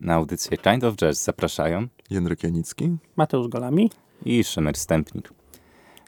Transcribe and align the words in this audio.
Na 0.00 0.14
audycję 0.14 0.58
Kind 0.58 0.84
of 0.84 0.96
Jazz 0.96 1.24
zapraszają 1.24 1.86
Jędrek 2.10 2.42
Janicki, 2.42 2.96
Mateusz 3.16 3.48
Golami 3.48 3.90
i 4.24 4.44
Szymer 4.44 4.76
Stępnik. 4.76 5.30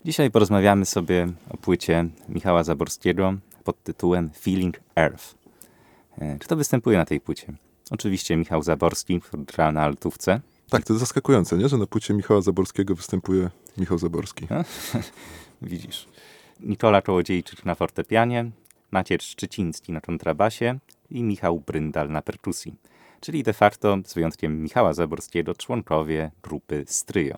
Dzisiaj 0.05 0.31
porozmawiamy 0.31 0.85
sobie 0.87 1.29
o 1.51 1.57
płycie 1.57 2.05
Michała 2.29 2.65
Zaborskiego 2.65 3.35
pod 3.65 3.83
tytułem 3.83 4.31
Feeling 4.31 4.81
Earth. 4.97 5.35
E, 6.19 6.39
Czy 6.39 6.49
to 6.49 6.57
występuje 6.57 6.99
na 6.99 7.05
tej 7.05 7.21
płycie? 7.21 7.53
Oczywiście 7.91 8.37
Michał 8.37 8.63
Zaborski, 8.63 9.21
który 9.21 9.45
gra 9.45 9.73
na 9.73 9.83
altówce. 9.83 10.41
Tak, 10.71 10.85
to 10.85 10.93
jest 10.93 11.01
zaskakujące, 11.01 11.59
nie? 11.59 11.69
że 11.69 11.79
na 11.79 11.87
płycie 11.87 12.15
Michała 12.15 12.41
Zaborskiego 12.41 12.95
występuje 12.95 13.51
Michał 13.79 13.99
Zaborski. 13.99 14.47
Widzisz. 15.63 16.09
Nikola 16.61 17.03
Czołodziejczyk 17.03 17.65
na 17.65 17.75
fortepianie, 17.75 18.51
Maciej 18.91 19.19
Szczyciński 19.21 19.93
na 19.93 20.01
kontrabasie 20.01 20.79
i 21.11 21.23
Michał 21.23 21.61
Bryndal 21.61 22.11
na 22.11 22.23
perkusji. 22.23 22.75
Czyli 23.21 23.43
de 23.43 23.53
facto, 23.53 23.99
z 24.07 24.15
wyjątkiem 24.15 24.63
Michała 24.63 24.95
Zaborskiego, 24.95 25.55
członkowie 25.55 26.31
grupy 26.43 26.85
Stryjo. 26.87 27.37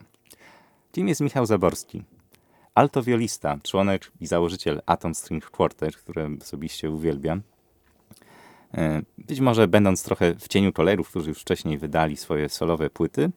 Kim 0.93 1.09
jest 1.09 1.21
Michał 1.21 1.47
Zaborski? 1.47 2.03
Altowiolista, 2.75 3.59
członek 3.63 4.13
i 4.21 4.27
założyciel 4.27 4.83
Atom 4.87 5.15
String 5.15 5.51
Quartet, 5.51 5.97
które 5.97 6.31
osobiście 6.43 6.91
uwielbiam. 6.91 7.43
E, 8.75 9.03
Być 9.19 9.41
może 9.41 9.69
będąc 9.69 10.03
trochę 10.03 10.35
w 10.35 10.49
cieniu 10.49 10.73
kolerów, 10.73 11.11
którzy 11.11 11.29
już 11.29 11.41
wcześniej 11.41 11.79
wydali 11.79 12.17
swoje 12.17 12.49
solowe 12.49 12.91
płyty, 12.91 13.31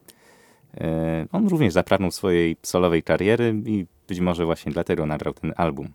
e, 0.78 1.26
on 1.32 1.48
również 1.48 1.74
zapragnął 1.74 2.12
swojej 2.12 2.58
solowej 2.64 3.04
kariery 3.04 3.56
i 3.66 3.86
być 4.08 4.20
może 4.20 4.46
właśnie 4.46 4.72
dlatego 4.72 5.06
nagrał 5.06 5.34
ten 5.34 5.54
album. 5.58 5.94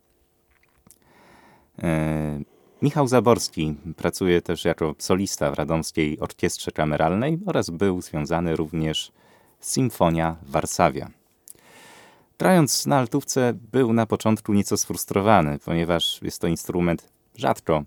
E, 1.83 2.41
Michał 2.83 3.09
Zaborski 3.09 3.75
pracuje 3.97 4.43
też 4.43 4.65
jako 4.65 4.95
solista 4.99 5.51
w 5.51 5.55
Radomskiej 5.55 6.21
Orkiestrze 6.21 6.71
Kameralnej 6.71 7.39
oraz 7.47 7.71
był 7.71 8.03
związany 8.03 8.57
również 8.57 9.13
z 9.61 9.71
Symfonia 9.71 10.37
Warszawia. 10.43 11.11
Grając 12.39 12.87
na 12.87 12.99
altówce 12.99 13.53
był 13.73 13.93
na 13.93 14.07
początku 14.07 14.53
nieco 14.53 14.77
sfrustrowany, 14.77 15.59
ponieważ 15.65 16.23
jest 16.23 16.41
to 16.41 16.47
instrument 16.47 17.09
rzadko 17.37 17.85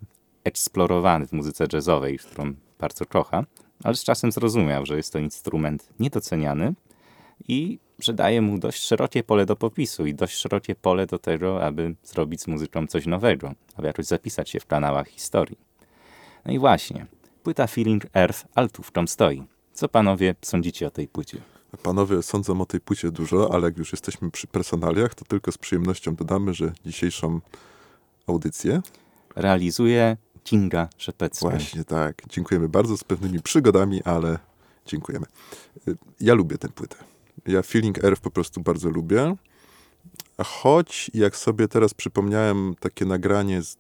eksplorowany 0.48 1.28
w 1.28 1.32
muzyce 1.32 1.68
jazzowej, 1.74 2.18
którą 2.18 2.54
bardzo 2.80 3.06
kocha, 3.06 3.44
ale 3.84 3.96
z 3.96 4.04
czasem 4.04 4.32
zrozumiał, 4.32 4.86
że 4.86 4.98
jest 4.98 5.14
to 5.14 5.20
instrument 5.20 5.90
niedoceniany 6.00 6.74
i 7.48 7.80
że 8.00 8.14
daje 8.14 8.42
mu 8.42 8.58
dość 8.58 8.82
szerokie 8.82 9.24
pole 9.24 9.46
do 9.46 9.56
popisu 9.56 10.06
i 10.06 10.14
dość 10.14 10.38
szerokie 10.38 10.76
pole 10.76 11.06
do 11.06 11.20
tego, 11.20 11.66
aby 11.66 11.96
zrobić 12.04 12.42
z 12.42 12.48
muzyką 12.48 12.88
coś 12.88 13.06
nowego, 13.06 13.54
aby 13.76 13.88
jakoś 13.88 14.06
zapisać 14.06 14.50
się 14.50 14.60
w 14.60 14.66
kanałach 14.66 15.08
historii. 15.08 15.58
No 16.46 16.54
i 16.54 16.60
właśnie, 16.60 17.06
płyta 17.44 17.68
Feeling 17.68 18.06
Earth 18.14 18.46
altówką 18.56 19.08
stoi. 19.08 19.44
Co 19.74 19.90
panowie 19.90 20.36
sądzicie 20.42 20.88
o 20.88 20.92
tej 20.92 21.08
płycie? 21.08 21.38
Panowie 21.84 22.24
sądzą 22.24 22.62
o 22.62 22.66
tej 22.66 22.80
płycie 22.80 23.12
dużo, 23.12 23.54
ale 23.54 23.66
jak 23.66 23.78
już 23.78 23.92
jesteśmy 23.92 24.32
przy 24.32 24.48
personaliach, 24.48 25.16
to 25.16 25.26
tylko 25.26 25.52
z 25.52 25.58
przyjemnością 25.58 26.16
dodamy, 26.16 26.54
że 26.54 26.72
dzisiejszą 26.86 27.40
audycję 28.28 28.82
Realizuje 29.38 30.18
Kinga 30.48 30.90
Szepecka. 30.98 31.50
Właśnie 31.50 31.84
tak. 31.84 32.22
Dziękujemy 32.30 32.70
bardzo 32.70 32.98
z 32.98 33.04
pewnymi 33.04 33.42
przygodami, 33.42 34.04
ale 34.04 34.40
dziękujemy. 34.86 35.26
Ja 36.20 36.34
lubię 36.34 36.58
tę 36.58 36.70
płytę. 36.70 36.96
Ja 37.48 37.62
Feeling 37.62 38.04
Earth 38.04 38.22
po 38.22 38.32
prostu 38.32 38.62
bardzo 38.62 38.90
lubię. 38.90 39.36
Choć 40.44 41.12
jak 41.14 41.36
sobie 41.36 41.68
teraz 41.68 41.94
przypomniałem 41.94 42.76
takie 42.80 43.06
nagranie 43.06 43.62
z 43.62 43.78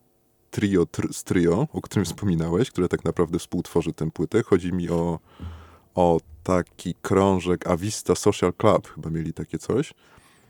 trio, 0.51 0.85
tr, 0.85 1.13
z 1.13 1.23
trio, 1.23 1.67
o 1.73 1.81
którym 1.81 2.05
wspominałeś, 2.05 2.71
które 2.71 2.87
tak 2.87 3.05
naprawdę 3.05 3.39
współtworzy 3.39 3.93
tę 3.93 4.11
płytę. 4.11 4.43
Chodzi 4.43 4.73
mi 4.73 4.89
o, 4.89 5.19
o 5.95 6.19
taki 6.43 6.95
krążek 7.01 7.67
Avista 7.67 8.15
Social 8.15 8.53
Club, 8.53 8.87
chyba 8.95 9.09
mieli 9.09 9.33
takie 9.33 9.57
coś. 9.57 9.93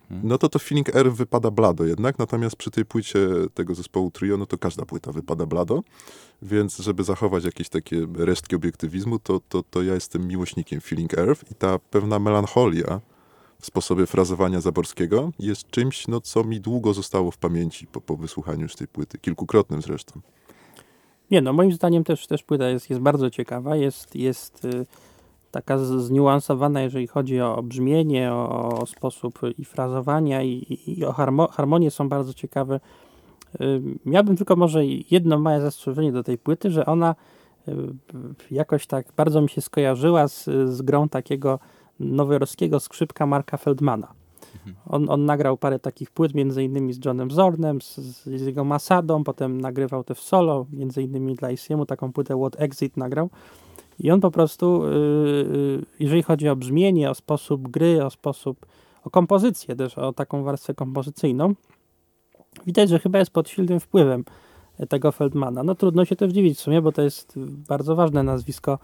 No 0.10 0.38
to 0.38 0.50
to 0.50 0.60
Feeling 0.60 0.96
Earth 0.96 1.16
wypada 1.16 1.52
blado 1.52 1.86
jednak, 1.86 2.20
natomiast 2.20 2.56
przy 2.56 2.72
tej 2.72 2.86
płycie 2.86 3.20
tego 3.54 3.76
zespołu 3.76 4.12
trio, 4.12 4.38
no 4.38 4.46
to 4.46 4.58
każda 4.58 4.86
płyta 4.86 5.12
wypada 5.12 5.46
blado, 5.46 5.84
więc 6.42 6.78
żeby 6.78 7.04
zachować 7.04 7.46
jakieś 7.46 7.70
takie 7.70 8.08
resztki 8.18 8.56
obiektywizmu, 8.56 9.20
to, 9.20 9.40
to, 9.50 9.64
to 9.64 9.84
ja 9.84 9.94
jestem 9.94 10.28
miłośnikiem 10.28 10.82
Feeling 10.82 11.18
Earth 11.18 11.52
i 11.52 11.56
ta 11.56 11.80
pewna 11.80 12.20
melancholia 12.20 13.02
w 13.60 13.66
sposobie 13.66 14.06
frazowania 14.06 14.62
Zaborskiego 14.62 15.32
jest 15.40 15.70
czymś, 15.70 16.08
no, 16.08 16.22
co 16.22 16.44
mi 16.44 16.62
długo 16.62 16.94
zostało 16.94 17.32
w 17.32 17.38
pamięci 17.38 17.88
po, 17.88 18.02
po 18.02 18.18
wysłuchaniu 18.18 18.62
już 18.62 18.76
tej 18.76 18.88
płyty, 18.88 19.18
kilkukrotnym 19.18 19.82
zresztą. 19.82 20.22
Nie 21.32 21.42
no, 21.42 21.54
moim 21.54 21.72
zdaniem 21.74 22.04
też, 22.04 22.28
też 22.28 22.44
płyta 22.44 22.70
jest, 22.70 22.90
jest 22.90 23.02
bardzo 23.02 23.30
ciekawa, 23.30 23.76
jest, 23.76 24.16
jest 24.16 24.66
y, 24.66 24.86
taka 25.52 25.78
zniuansowana, 25.78 26.82
jeżeli 26.82 27.08
chodzi 27.08 27.42
o 27.42 27.64
brzmienie, 27.64 28.34
o, 28.34 28.84
sposób 28.86 29.40
i 29.58 29.66
frazowania 29.66 30.44
i, 30.44 30.80
i, 30.88 31.06
o 31.06 31.14
harmo, 31.14 31.48
harmonie 31.48 31.92
są 31.92 32.10
bardzo 32.10 32.34
ciekawe. 32.34 32.80
Miałbym 34.06 34.38
tylko 34.38 34.56
może 34.56 34.86
jedno 34.86 35.40
małe 35.40 35.62
zastrzeżenie 35.62 36.12
do 36.12 36.24
tej 36.24 36.38
płyty, 36.38 36.72
że 36.72 36.86
ona 36.86 37.16
y, 37.68 37.74
jakoś 38.52 38.88
tak 38.88 39.08
bardzo 39.18 39.42
mi 39.42 39.50
się 39.50 39.62
skojarzyła 39.62 40.28
z, 40.28 40.46
z 40.70 40.82
grą 40.82 41.10
takiego 41.10 41.60
nowojorskiego 42.00 42.80
skrzypka 42.80 43.26
Marka 43.26 43.58
Feldmana. 43.58 44.14
On, 44.86 45.10
on 45.10 45.26
nagrał 45.26 45.58
parę 45.58 45.80
takich 45.80 46.12
płyt, 46.12 46.34
między 46.34 46.64
innymi 46.64 46.94
z 46.94 47.06
Johnem 47.06 47.32
Zornem, 47.32 47.82
z, 47.82 47.96
z 48.26 48.46
jego 48.46 48.64
Masadą, 48.64 49.24
potem 49.24 49.62
nagrywał 49.62 50.04
te 50.04 50.16
w 50.16 50.20
solo, 50.20 50.66
między 50.72 51.02
innymi 51.04 51.36
dla 51.36 51.52
ICM-u 51.52 51.86
taką 51.86 52.14
płytę 52.14 52.38
What 52.38 52.62
Exit 52.62 52.98
nagrał. 52.98 53.30
I 54.00 54.12
on 54.12 54.22
po 54.22 54.32
prostu, 54.32 54.84
yy, 54.86 55.48
yy, 55.52 55.86
jeżeli 56.00 56.24
chodzi 56.24 56.50
o 56.50 56.56
brzmienie, 56.56 57.10
o 57.10 57.14
sposób 57.14 57.68
gry, 57.68 58.06
o 58.06 58.10
sposób, 58.10 58.66
o 59.04 59.10
kompozycję 59.10 59.76
też, 59.76 59.98
o 59.98 60.14
taką 60.14 60.44
warstwę 60.44 60.74
kompozycyjną, 60.74 61.54
widać, 62.66 62.90
że 62.90 63.00
chyba 63.00 63.20
jest 63.20 63.32
pod 63.32 63.50
silnym 63.50 63.80
wpływem 63.80 64.24
tego 64.90 65.12
Feldmana. 65.12 65.64
No 65.64 65.76
trudno 65.76 66.06
się 66.06 66.16
też 66.16 66.32
dziwić 66.32 66.58
w 66.58 66.62
sumie, 66.62 66.82
bo 66.82 66.92
to 66.92 67.02
jest 67.02 67.34
bardzo 67.68 67.96
ważne 67.96 68.24
nazwisko 68.24 68.80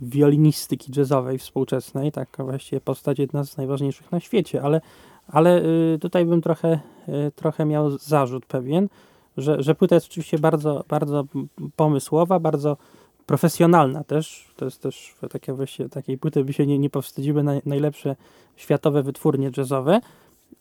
wiolinistyki 0.00 0.92
jazzowej 0.96 1.38
współczesnej, 1.38 2.12
tak 2.12 2.28
właściwie 2.38 2.80
postać 2.80 3.18
jedna 3.18 3.44
z 3.44 3.56
najważniejszych 3.56 4.12
na 4.12 4.20
świecie, 4.20 4.62
ale, 4.62 4.80
ale 5.28 5.62
y, 5.94 5.98
tutaj 6.00 6.24
bym 6.24 6.42
trochę, 6.42 6.80
y, 7.08 7.32
trochę 7.34 7.64
miał 7.64 7.98
zarzut 7.98 8.46
pewien, 8.46 8.88
że, 9.36 9.62
że 9.62 9.74
płyta 9.74 9.94
jest 9.94 10.06
oczywiście 10.06 10.38
bardzo, 10.38 10.84
bardzo 10.88 11.24
pomysłowa, 11.76 12.40
bardzo 12.40 12.76
profesjonalna 13.28 14.04
też. 14.04 14.48
To 14.56 14.64
jest 14.64 14.82
też 14.82 15.14
takie 15.30 15.52
właściwie, 15.52 15.88
takiej 15.88 16.18
płyty 16.18 16.44
by 16.44 16.52
się 16.52 16.66
nie, 16.66 16.78
nie 16.78 16.90
powstydziły 16.90 17.42
naj, 17.42 17.60
najlepsze 17.66 18.16
światowe 18.56 19.02
wytwórnie 19.02 19.50
jazzowe, 19.56 20.00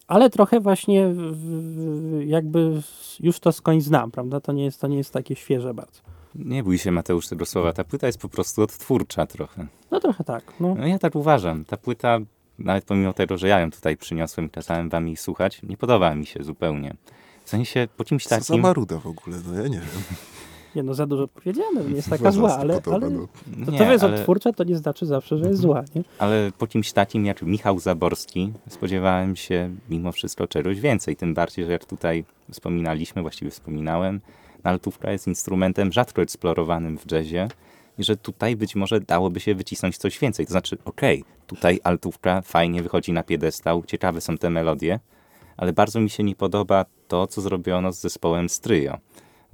ale 0.07 0.29
trochę 0.29 0.59
właśnie 0.59 1.07
w, 1.13 2.21
jakby 2.25 2.81
już 3.19 3.39
to 3.39 3.51
skądś 3.51 3.85
znam, 3.85 4.11
prawda? 4.11 4.39
To 4.39 4.51
nie 4.51 4.65
jest, 4.65 4.81
to 4.81 4.87
nie 4.87 4.97
jest 4.97 5.13
takie 5.13 5.35
świeże 5.35 5.73
bardzo. 5.73 6.01
Nie 6.35 6.63
bój 6.63 6.77
się 6.77 6.91
Mateusz 6.91 7.27
tego 7.27 7.45
słowa, 7.45 7.73
ta 7.73 7.83
płyta 7.83 8.07
jest 8.07 8.19
po 8.19 8.29
prostu 8.29 8.61
odtwórcza 8.61 9.25
trochę. 9.25 9.67
No 9.91 9.99
trochę 9.99 10.23
tak. 10.23 10.43
No. 10.59 10.75
No 10.75 10.87
ja 10.87 10.99
tak 10.99 11.15
uważam. 11.15 11.65
Ta 11.65 11.77
płyta, 11.77 12.19
nawet 12.59 12.85
pomimo 12.85 13.13
tego, 13.13 13.37
że 13.37 13.47
ja 13.47 13.59
ją 13.59 13.71
tutaj 13.71 13.97
przyniosłem 13.97 14.47
i 14.47 14.49
kazałem 14.49 14.89
wam 14.89 15.07
jej 15.07 15.17
słuchać, 15.17 15.61
nie 15.63 15.77
podoba 15.77 16.15
mi 16.15 16.25
się 16.25 16.43
zupełnie. 16.43 16.95
W 17.43 17.49
sensie 17.49 17.87
po 17.97 18.03
czymś 18.03 18.23
Co 18.23 18.29
za 18.29 18.39
takim... 18.39 18.61
maruda 18.61 18.97
w 18.97 19.07
ogóle, 19.07 19.37
no 19.47 19.53
ja 19.53 19.67
nie 19.67 19.79
wiem. 19.79 20.03
Nie 20.77 20.83
no, 20.83 20.93
za 20.93 21.05
dużo 21.05 21.27
powiedziane, 21.27 21.83
nie 21.83 21.95
jest 21.95 22.09
taka 22.15 22.31
zła, 22.31 22.57
ale, 22.57 22.81
ale 22.91 23.09
no. 23.09 23.27
to, 23.65 23.71
Nie, 23.71 23.77
to 23.77 23.91
jest 23.91 24.03
ale- 24.03 24.15
odtwórcza, 24.15 24.53
to 24.53 24.63
nie 24.63 24.75
znaczy 24.75 25.05
zawsze, 25.05 25.37
że 25.37 25.45
jest 25.49 25.61
zła, 25.61 25.83
nie? 25.95 26.03
Ale 26.19 26.51
po 26.57 26.67
kimś 26.67 26.91
takim 26.91 27.25
jak 27.25 27.41
Michał 27.41 27.79
Zaborski 27.79 28.53
spodziewałem 28.69 29.35
się 29.35 29.69
mimo 29.89 30.11
wszystko 30.11 30.47
czegoś 30.47 30.79
więcej. 30.79 31.15
Tym 31.15 31.33
bardziej, 31.33 31.65
że 31.65 31.71
jak 31.71 31.85
tutaj 31.85 32.23
wspominaliśmy, 32.51 33.21
właściwie 33.21 33.51
wspominałem, 33.51 34.21
altówka 34.63 35.11
jest 35.11 35.27
instrumentem 35.27 35.91
rzadko 35.91 36.21
eksplorowanym 36.21 36.97
w 36.97 37.11
jazzie 37.11 37.47
i 37.99 38.03
że 38.03 38.17
tutaj 38.17 38.55
być 38.55 38.75
może 38.75 38.99
dałoby 39.01 39.39
się 39.39 39.55
wycisnąć 39.55 39.97
coś 39.97 40.19
więcej. 40.19 40.45
To 40.45 40.51
znaczy, 40.51 40.77
okej, 40.85 41.23
tutaj 41.47 41.79
altówka 41.83 42.41
fajnie 42.41 42.83
wychodzi 42.83 43.11
na 43.13 43.23
piedestał, 43.23 43.83
ciekawe 43.87 44.21
są 44.21 44.37
te 44.37 44.49
melodie, 44.49 44.99
ale 45.57 45.73
bardzo 45.73 45.99
mi 45.99 46.09
się 46.09 46.23
nie 46.23 46.35
podoba 46.35 46.85
to, 47.07 47.27
co 47.27 47.41
zrobiono 47.41 47.91
z 47.91 47.99
zespołem 47.99 48.49
Stryjo. 48.49 48.97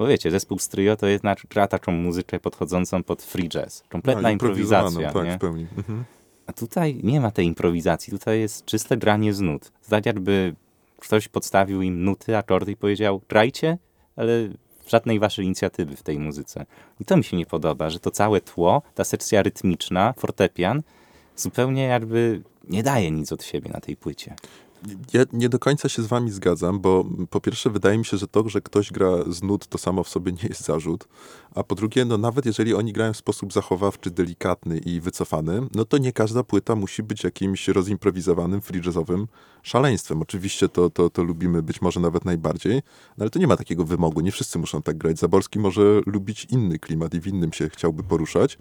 Bo 0.03 0.07
wiecie, 0.07 0.31
zespół 0.31 0.59
Stryjo 0.59 0.95
to 0.95 1.07
jednak 1.07 1.39
gra 1.49 1.67
taką 1.67 1.91
muzykę 1.91 2.39
podchodzącą 2.39 3.03
pod 3.03 3.21
free 3.23 3.49
jazz. 3.49 3.83
Kompletna 3.89 4.21
No, 4.21 4.29
improwizacja. 4.29 4.87
improwizowaną, 4.87 5.23
nie? 5.23 5.29
Tak, 5.29 5.37
w 5.37 5.41
pełni. 5.41 5.67
Mhm. 5.77 6.03
A 6.47 6.53
tutaj 6.53 6.99
nie 7.03 7.21
ma 7.21 7.31
tej 7.31 7.45
improwizacji, 7.45 8.11
tutaj 8.11 8.39
jest 8.39 8.65
czyste 8.65 8.97
granie 8.97 9.33
z 9.33 9.41
nut. 9.41 9.71
Tak 9.89 10.05
jakby 10.05 10.55
ktoś 10.99 11.27
podstawił 11.27 11.81
im 11.81 12.03
nuty, 12.03 12.37
akordy 12.37 12.71
i 12.71 12.75
powiedział 12.75 13.21
grajcie, 13.29 13.77
ale 14.15 14.49
żadnej 14.87 15.19
waszej 15.19 15.45
inicjatywy 15.45 15.95
w 15.95 16.03
tej 16.03 16.19
muzyce. 16.19 16.65
I 16.99 17.05
to 17.05 17.17
mi 17.17 17.23
się 17.23 17.37
nie 17.37 17.45
podoba, 17.45 17.89
że 17.89 17.99
to 17.99 18.11
całe 18.11 18.41
tło, 18.41 18.81
ta 18.95 19.03
sekcja 19.03 19.43
rytmiczna, 19.43 20.13
fortepian, 20.17 20.81
zupełnie 21.35 21.83
jakby 21.83 22.41
nie 22.69 22.83
daje 22.83 23.11
nic 23.11 23.31
od 23.31 23.43
siebie 23.43 23.69
na 23.73 23.79
tej 23.79 23.95
płycie. 23.95 24.35
Ja 25.13 25.23
nie 25.33 25.49
do 25.49 25.59
końca 25.59 25.89
się 25.89 26.01
z 26.01 26.05
wami 26.05 26.31
zgadzam, 26.31 26.79
bo 26.79 27.05
po 27.29 27.41
pierwsze 27.41 27.69
wydaje 27.69 27.97
mi 27.97 28.05
się, 28.05 28.17
że 28.17 28.27
to, 28.27 28.49
że 28.49 28.61
ktoś 28.61 28.91
gra 28.91 29.09
z 29.27 29.43
nut, 29.43 29.67
to 29.67 29.77
samo 29.77 30.03
w 30.03 30.09
sobie 30.09 30.31
nie 30.31 30.49
jest 30.49 30.61
zarzut. 30.61 31.07
A 31.55 31.63
po 31.63 31.75
drugie, 31.75 32.05
no 32.05 32.17
nawet 32.17 32.45
jeżeli 32.45 32.73
oni 32.73 32.93
grają 32.93 33.13
w 33.13 33.17
sposób 33.17 33.53
zachowawczy, 33.53 34.11
delikatny 34.11 34.77
i 34.77 35.01
wycofany, 35.01 35.61
no 35.75 35.85
to 35.85 35.97
nie 35.97 36.13
każda 36.13 36.43
płyta 36.43 36.75
musi 36.75 37.03
być 37.03 37.23
jakimś 37.23 37.67
rozimprowizowanym, 37.67 38.61
free 38.61 38.81
jazzowym 38.85 39.27
szaleństwem. 39.63 40.21
Oczywiście 40.21 40.69
to, 40.69 40.89
to, 40.89 41.09
to 41.09 41.23
lubimy 41.23 41.61
być 41.61 41.81
może 41.81 41.99
nawet 41.99 42.25
najbardziej, 42.25 42.75
no 43.17 43.21
ale 43.23 43.29
to 43.29 43.39
nie 43.39 43.47
ma 43.47 43.57
takiego 43.57 43.85
wymogu. 43.85 44.21
Nie 44.21 44.31
wszyscy 44.31 44.59
muszą 44.59 44.81
tak 44.81 44.97
grać. 44.97 45.19
Zaborski 45.19 45.59
może 45.59 46.01
lubić 46.05 46.47
inny 46.49 46.79
klimat 46.79 47.13
i 47.13 47.19
w 47.19 47.27
innym 47.27 47.53
się 47.53 47.69
chciałby 47.69 48.03
poruszać. 48.03 48.57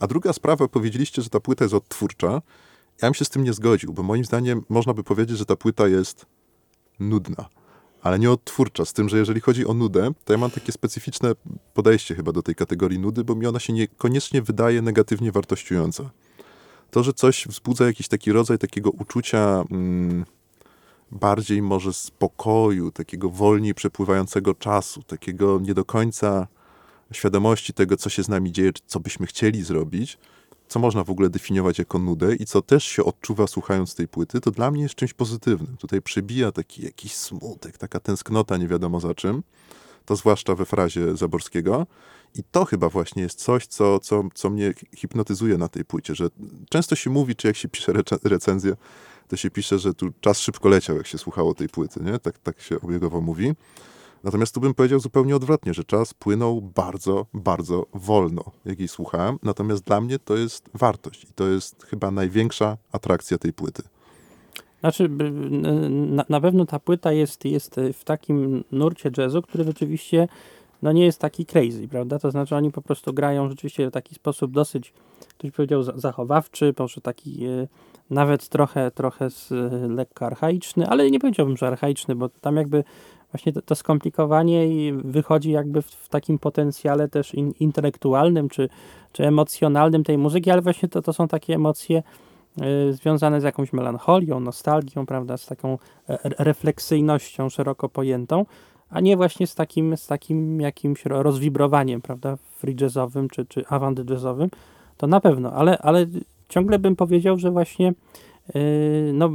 A 0.00 0.06
druga 0.06 0.32
sprawa, 0.32 0.68
powiedzieliście, 0.68 1.22
że 1.22 1.30
ta 1.30 1.40
płyta 1.40 1.64
jest 1.64 1.74
odtwórcza. 1.74 2.42
Ja 3.02 3.08
bym 3.08 3.14
się 3.14 3.24
z 3.24 3.28
tym 3.28 3.44
nie 3.44 3.52
zgodził, 3.52 3.92
bo 3.92 4.02
moim 4.02 4.24
zdaniem 4.24 4.64
można 4.68 4.94
by 4.94 5.04
powiedzieć, 5.04 5.38
że 5.38 5.46
ta 5.46 5.56
płyta 5.56 5.88
jest 5.88 6.26
nudna, 7.00 7.48
ale 8.02 8.18
nie 8.18 8.30
odtwórcza. 8.30 8.84
Z 8.84 8.92
tym, 8.92 9.08
że 9.08 9.18
jeżeli 9.18 9.40
chodzi 9.40 9.66
o 9.66 9.74
nudę, 9.74 10.10
to 10.24 10.32
ja 10.32 10.38
mam 10.38 10.50
takie 10.50 10.72
specyficzne 10.72 11.32
podejście 11.74 12.14
chyba 12.14 12.32
do 12.32 12.42
tej 12.42 12.54
kategorii 12.54 12.98
nudy, 12.98 13.24
bo 13.24 13.34
mi 13.34 13.46
ona 13.46 13.60
się 13.60 13.72
niekoniecznie 13.72 14.42
wydaje 14.42 14.82
negatywnie 14.82 15.32
wartościująca. 15.32 16.10
To, 16.90 17.02
że 17.02 17.12
coś 17.12 17.46
wzbudza 17.48 17.86
jakiś 17.86 18.08
taki 18.08 18.32
rodzaj 18.32 18.58
takiego 18.58 18.90
uczucia 18.90 19.64
mm, 19.70 20.24
bardziej 21.10 21.62
może 21.62 21.92
spokoju, 21.92 22.90
takiego 22.90 23.30
wolniej 23.30 23.74
przepływającego 23.74 24.54
czasu, 24.54 25.02
takiego 25.02 25.60
nie 25.62 25.74
do 25.74 25.84
końca 25.84 26.46
świadomości 27.12 27.72
tego, 27.72 27.96
co 27.96 28.10
się 28.10 28.22
z 28.22 28.28
nami 28.28 28.52
dzieje, 28.52 28.70
co 28.86 29.00
byśmy 29.00 29.26
chcieli 29.26 29.62
zrobić, 29.62 30.18
co 30.70 30.78
można 30.78 31.04
w 31.04 31.10
ogóle 31.10 31.30
definiować 31.30 31.78
jako 31.78 31.98
nudę 31.98 32.36
i 32.36 32.46
co 32.46 32.62
też 32.62 32.84
się 32.84 33.04
odczuwa 33.04 33.46
słuchając 33.46 33.94
tej 33.94 34.08
płyty, 34.08 34.40
to 34.40 34.50
dla 34.50 34.70
mnie 34.70 34.82
jest 34.82 34.94
czymś 34.94 35.12
pozytywnym. 35.12 35.76
Tutaj 35.76 36.02
przebija 36.02 36.52
taki 36.52 36.84
jakiś 36.84 37.14
smutek, 37.14 37.78
taka 37.78 38.00
tęsknota 38.00 38.56
nie 38.56 38.68
wiadomo 38.68 39.00
za 39.00 39.14
czym, 39.14 39.42
to 40.04 40.16
zwłaszcza 40.16 40.54
we 40.54 40.66
frazie 40.66 41.16
Zaborskiego. 41.16 41.86
I 42.34 42.42
to 42.50 42.64
chyba 42.64 42.88
właśnie 42.88 43.22
jest 43.22 43.38
coś, 43.38 43.66
co, 43.66 44.00
co, 44.00 44.24
co 44.34 44.50
mnie 44.50 44.74
hipnotyzuje 44.96 45.58
na 45.58 45.68
tej 45.68 45.84
płycie, 45.84 46.14
że 46.14 46.28
często 46.68 46.96
się 46.96 47.10
mówi, 47.10 47.36
czy 47.36 47.46
jak 47.46 47.56
się 47.56 47.68
pisze 47.68 47.92
recenzję, 48.24 48.76
to 49.28 49.36
się 49.36 49.50
pisze, 49.50 49.78
że 49.78 49.94
tu 49.94 50.12
czas 50.20 50.38
szybko 50.40 50.68
leciał, 50.68 50.96
jak 50.96 51.06
się 51.06 51.18
słuchało 51.18 51.54
tej 51.54 51.68
płyty, 51.68 52.00
nie? 52.00 52.18
Tak, 52.18 52.38
tak 52.38 52.60
się 52.60 52.80
obiegowo 52.80 53.20
mówi. 53.20 53.52
Natomiast 54.24 54.54
tu 54.54 54.60
bym 54.60 54.74
powiedział 54.74 55.00
zupełnie 55.00 55.36
odwrotnie, 55.36 55.74
że 55.74 55.84
czas 55.84 56.14
płynął 56.14 56.60
bardzo, 56.60 57.26
bardzo 57.34 57.86
wolno, 57.94 58.44
jak 58.64 58.78
jej 58.78 58.88
słuchałem. 58.88 59.38
Natomiast 59.42 59.84
dla 59.84 60.00
mnie 60.00 60.18
to 60.18 60.36
jest 60.36 60.70
wartość 60.74 61.24
i 61.24 61.32
to 61.34 61.48
jest 61.48 61.84
chyba 61.84 62.10
największa 62.10 62.76
atrakcja 62.92 63.38
tej 63.38 63.52
płyty. 63.52 63.82
Znaczy, 64.80 65.08
na, 66.28 66.40
pewno 66.40 66.66
ta 66.66 66.78
płyta 66.78 67.12
jest, 67.12 67.44
jest 67.44 67.76
w 67.94 68.04
takim 68.04 68.64
nurcie 68.72 69.10
jazzu, 69.18 69.42
który 69.42 69.64
rzeczywiście 69.64 70.28
no 70.82 70.92
nie 70.92 71.04
jest 71.04 71.18
taki 71.18 71.46
crazy, 71.46 71.88
prawda? 71.88 72.18
To 72.18 72.30
znaczy 72.30 72.56
oni 72.56 72.70
po 72.70 72.82
prostu 72.82 73.12
grają 73.12 73.48
rzeczywiście 73.48 73.88
w 73.88 73.92
taki 73.92 74.14
sposób 74.14 74.52
dosyć, 74.52 74.92
ktoś 75.38 75.50
powiedział, 75.50 75.82
zachowawczy, 75.82 76.74
może 76.78 77.00
taki 77.00 77.44
e, 77.46 77.66
nawet 78.10 78.48
trochę, 78.48 78.90
trochę 78.90 79.30
z, 79.30 79.50
lekko 79.90 80.26
archaiczny, 80.26 80.88
ale 80.88 81.10
nie 81.10 81.20
powiedziałbym, 81.20 81.56
że 81.56 81.66
archaiczny, 81.66 82.14
bo 82.14 82.28
tam 82.28 82.56
jakby 82.56 82.84
właśnie 83.32 83.52
to, 83.52 83.62
to 83.62 83.74
skomplikowanie 83.74 84.68
wychodzi 84.92 85.50
jakby 85.50 85.82
w, 85.82 85.86
w 85.86 86.08
takim 86.08 86.38
potencjale 86.38 87.08
też 87.08 87.34
in, 87.34 87.52
intelektualnym 87.60 88.48
czy, 88.48 88.68
czy 89.12 89.26
emocjonalnym 89.26 90.04
tej 90.04 90.18
muzyki, 90.18 90.50
ale 90.50 90.62
właśnie 90.62 90.88
to, 90.88 91.02
to 91.02 91.12
są 91.12 91.28
takie 91.28 91.54
emocje 91.54 92.02
y, 92.88 92.92
związane 92.92 93.40
z 93.40 93.44
jakąś 93.44 93.72
melancholią, 93.72 94.40
nostalgią, 94.40 95.06
prawda, 95.06 95.36
z 95.36 95.46
taką 95.46 95.78
e, 96.08 96.18
refleksyjnością 96.38 97.48
szeroko 97.48 97.88
pojętą, 97.88 98.46
a 98.90 99.00
nie 99.00 99.16
właśnie 99.16 99.46
z 99.46 99.54
takim, 99.54 99.96
z 99.96 100.06
takim 100.06 100.60
jakimś 100.60 101.04
rozwibrowaniem, 101.04 102.00
prawda, 102.00 102.36
free 102.36 102.76
jazzowym 102.80 103.28
czy, 103.28 103.46
czy 103.46 103.66
avant 103.66 104.10
jazzowym, 104.10 104.50
to 104.96 105.06
na 105.06 105.20
pewno, 105.20 105.52
ale, 105.52 105.78
ale 105.78 106.06
ciągle 106.48 106.78
bym 106.78 106.96
powiedział, 106.96 107.38
że 107.38 107.50
właśnie 107.50 107.92
no, 109.12 109.30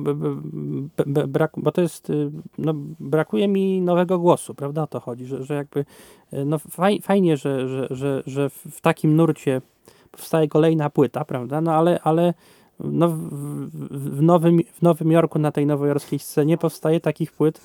brak, 1.28 1.52
bo 1.58 1.72
to 1.72 1.82
jest, 1.82 2.10
yy, 2.10 2.32
no, 2.58 2.74
brakuje 3.00 3.48
mi 3.48 3.82
nowego 3.82 4.20
głosu, 4.20 4.54
prawda, 4.54 4.84
o 4.84 4.88
to 4.88 5.00
chodzi, 5.00 5.26
że, 5.26 5.44
że 5.44 5.54
jakby, 5.54 5.86
yy, 6.32 6.46
no 6.46 6.60
faj, 6.60 7.02
fajnie, 7.02 7.38
że, 7.38 7.70
że, 7.70 7.88
że, 7.92 8.24
że 8.26 8.50
w 8.50 8.82
takim 8.82 9.16
nurcie 9.16 9.62
powstaje 10.12 10.48
kolejna 10.48 10.90
płyta, 10.90 11.26
prawda, 11.26 11.62
no 11.62 11.74
ale, 11.74 12.00
ale 12.04 12.34
no, 12.80 13.10
w, 13.10 13.30
w, 14.18 14.22
Nowym, 14.22 14.60
w 14.74 14.82
Nowym 14.82 15.12
Jorku, 15.12 15.40
na 15.40 15.52
tej 15.52 15.66
nowojorskiej 15.66 16.20
scenie 16.20 16.58
powstaje 16.58 17.00
takich 17.00 17.32
płyt 17.32 17.62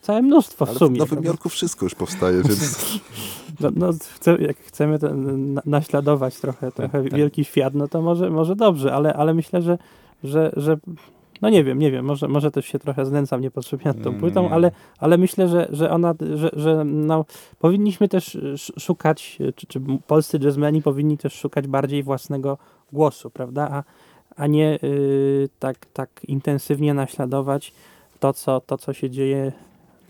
całe 0.00 0.22
mnóstwo 0.22 0.66
w 0.66 0.68
ale 0.68 0.78
sumie. 0.78 0.96
w 0.96 0.98
Nowym 0.98 1.08
prawda? 1.08 1.28
Jorku 1.28 1.48
wszystko 1.48 1.86
już 1.86 1.94
powstaje, 1.94 2.42
więc... 2.42 2.86
No, 3.60 3.70
no 3.76 3.92
chce, 4.14 4.36
jak 4.40 4.58
chcemy 4.58 4.98
na, 5.36 5.62
naśladować 5.66 6.36
trochę, 6.36 6.72
trochę 6.72 7.02
tak, 7.02 7.10
tak. 7.10 7.18
wielki 7.18 7.44
świat, 7.44 7.74
no 7.74 7.88
to 7.88 8.02
może, 8.02 8.30
może 8.30 8.56
dobrze, 8.56 8.94
ale, 8.94 9.14
ale 9.14 9.34
myślę, 9.34 9.62
że 9.62 9.78
że, 10.24 10.52
że 10.56 10.76
no 11.42 11.50
nie 11.50 11.64
wiem, 11.64 11.78
nie 11.78 11.90
wiem, 11.90 12.04
może, 12.04 12.28
może 12.28 12.50
też 12.50 12.66
się 12.66 12.78
trochę 12.78 13.06
znęcam 13.06 13.40
niepotrzebnie 13.40 13.86
nad 13.86 14.02
tą 14.02 14.08
mm, 14.08 14.20
płytą, 14.20 14.50
ale, 14.50 14.70
ale 14.98 15.18
myślę, 15.18 15.48
że, 15.48 15.68
że 15.70 15.90
ona, 15.90 16.14
że, 16.34 16.50
że 16.52 16.84
no, 16.84 17.24
powinniśmy 17.58 18.08
też 18.08 18.38
szukać, 18.78 19.38
czy, 19.56 19.66
czy 19.66 19.80
polscy 20.06 20.38
jazzmeni 20.42 20.82
powinni 20.82 21.18
też 21.18 21.34
szukać 21.34 21.66
bardziej 21.66 22.02
własnego 22.02 22.58
głosu, 22.92 23.30
prawda, 23.30 23.68
a, 23.70 23.84
a 24.36 24.46
nie 24.46 24.78
y, 24.84 25.48
tak, 25.58 25.86
tak 25.86 26.10
intensywnie 26.28 26.94
naśladować 26.94 27.72
to 28.20 28.32
co, 28.32 28.60
to, 28.60 28.78
co 28.78 28.92
się 28.92 29.10
dzieje 29.10 29.52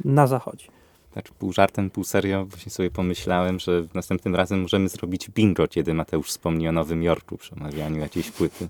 na 0.04 0.26
zachodzie 0.26 0.77
znaczy 1.12 1.32
pół 1.38 1.52
żartem, 1.52 1.90
pół 1.90 2.04
serio, 2.04 2.46
właśnie 2.46 2.72
sobie 2.72 2.90
pomyślałem, 2.90 3.60
że 3.60 3.84
następnym 3.94 4.34
razem 4.34 4.62
możemy 4.62 4.88
zrobić 4.88 5.30
bingo, 5.30 5.68
kiedy 5.68 5.94
Mateusz 5.94 6.28
wspomni 6.28 6.68
o 6.68 6.72
Nowym 6.72 7.02
Jorku 7.02 7.38
przy 7.38 7.54
omawianiu 7.54 7.98
jakiejś 7.98 8.30
płyty. 8.30 8.68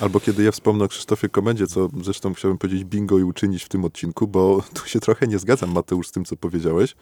Albo 0.00 0.20
kiedy 0.20 0.42
ja 0.42 0.52
wspomnę 0.52 0.84
o 0.84 0.88
Krzysztofie 0.88 1.28
Komendzie, 1.28 1.66
co 1.66 1.88
zresztą 2.02 2.34
chciałbym 2.34 2.58
powiedzieć 2.58 2.84
bingo 2.84 3.18
i 3.18 3.22
uczynić 3.22 3.64
w 3.64 3.68
tym 3.68 3.84
odcinku, 3.84 4.26
bo 4.26 4.62
tu 4.74 4.88
się 4.88 5.00
trochę 5.00 5.26
nie 5.26 5.38
zgadzam, 5.38 5.72
Mateusz, 5.72 6.08
z 6.08 6.12
tym, 6.12 6.24
co 6.24 6.36
powiedziałeś, 6.36 6.94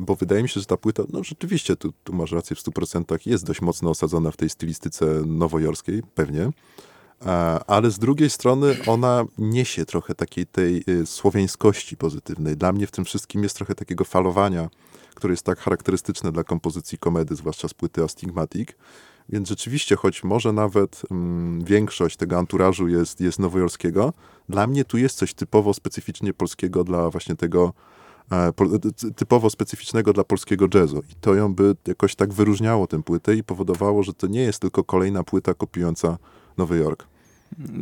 bo 0.00 0.16
wydaje 0.16 0.42
mi 0.42 0.48
się, 0.48 0.60
że 0.60 0.66
ta 0.66 0.76
płyta, 0.76 1.02
no 1.12 1.24
rzeczywiście, 1.24 1.76
tu, 1.76 1.92
tu 2.04 2.12
masz 2.12 2.32
rację 2.32 2.56
w 2.56 2.62
100%, 2.62 3.18
jest 3.26 3.46
dość 3.46 3.60
mocno 3.60 3.90
osadzona 3.90 4.30
w 4.30 4.36
tej 4.36 4.50
stylistyce 4.50 5.06
nowojorskiej, 5.26 6.02
pewnie, 6.14 6.50
ale 7.66 7.90
z 7.90 7.98
drugiej 7.98 8.30
strony 8.30 8.76
ona 8.86 9.24
niesie 9.38 9.84
trochę 9.84 10.14
takiej 10.14 10.46
tej 10.46 10.84
y, 10.88 11.06
słowiańskości 11.06 11.96
pozytywnej. 11.96 12.56
Dla 12.56 12.72
mnie 12.72 12.86
w 12.86 12.90
tym 12.90 13.04
wszystkim 13.04 13.42
jest 13.42 13.56
trochę 13.56 13.74
takiego 13.74 14.04
falowania, 14.04 14.68
które 15.14 15.32
jest 15.32 15.44
tak 15.44 15.58
charakterystyczne 15.58 16.32
dla 16.32 16.44
kompozycji 16.44 16.98
komedy, 16.98 17.36
zwłaszcza 17.36 17.68
z 17.68 17.74
płyty 17.74 18.02
Astigmatic. 18.02 18.68
Więc 19.28 19.48
rzeczywiście, 19.48 19.96
choć 19.96 20.24
może 20.24 20.52
nawet 20.52 21.02
mm, 21.10 21.64
większość 21.64 22.16
tego 22.16 22.38
anturażu 22.38 22.88
jest, 22.88 23.20
jest 23.20 23.38
nowojorskiego, 23.38 24.12
dla 24.48 24.66
mnie 24.66 24.84
tu 24.84 24.98
jest 24.98 25.16
coś 25.16 25.34
typowo 25.34 25.74
specyficznie 25.74 26.34
polskiego 26.34 26.84
dla 26.84 27.10
właśnie 27.10 27.36
tego, 27.36 27.72
e, 28.30 28.52
po, 28.52 28.64
typowo 29.16 29.50
specyficznego 29.50 30.12
dla 30.12 30.24
polskiego 30.24 30.66
jazzu. 30.74 31.02
I 31.12 31.14
to 31.20 31.34
ją 31.34 31.54
by 31.54 31.76
jakoś 31.86 32.14
tak 32.14 32.32
wyróżniało 32.32 32.86
tę 32.86 33.02
płytę 33.02 33.34
i 33.34 33.44
powodowało, 33.44 34.02
że 34.02 34.14
to 34.14 34.26
nie 34.26 34.40
jest 34.40 34.58
tylko 34.58 34.84
kolejna 34.84 35.22
płyta 35.22 35.54
kopiująca 35.54 36.18
Nowy 36.56 36.78
Jork. 36.78 37.13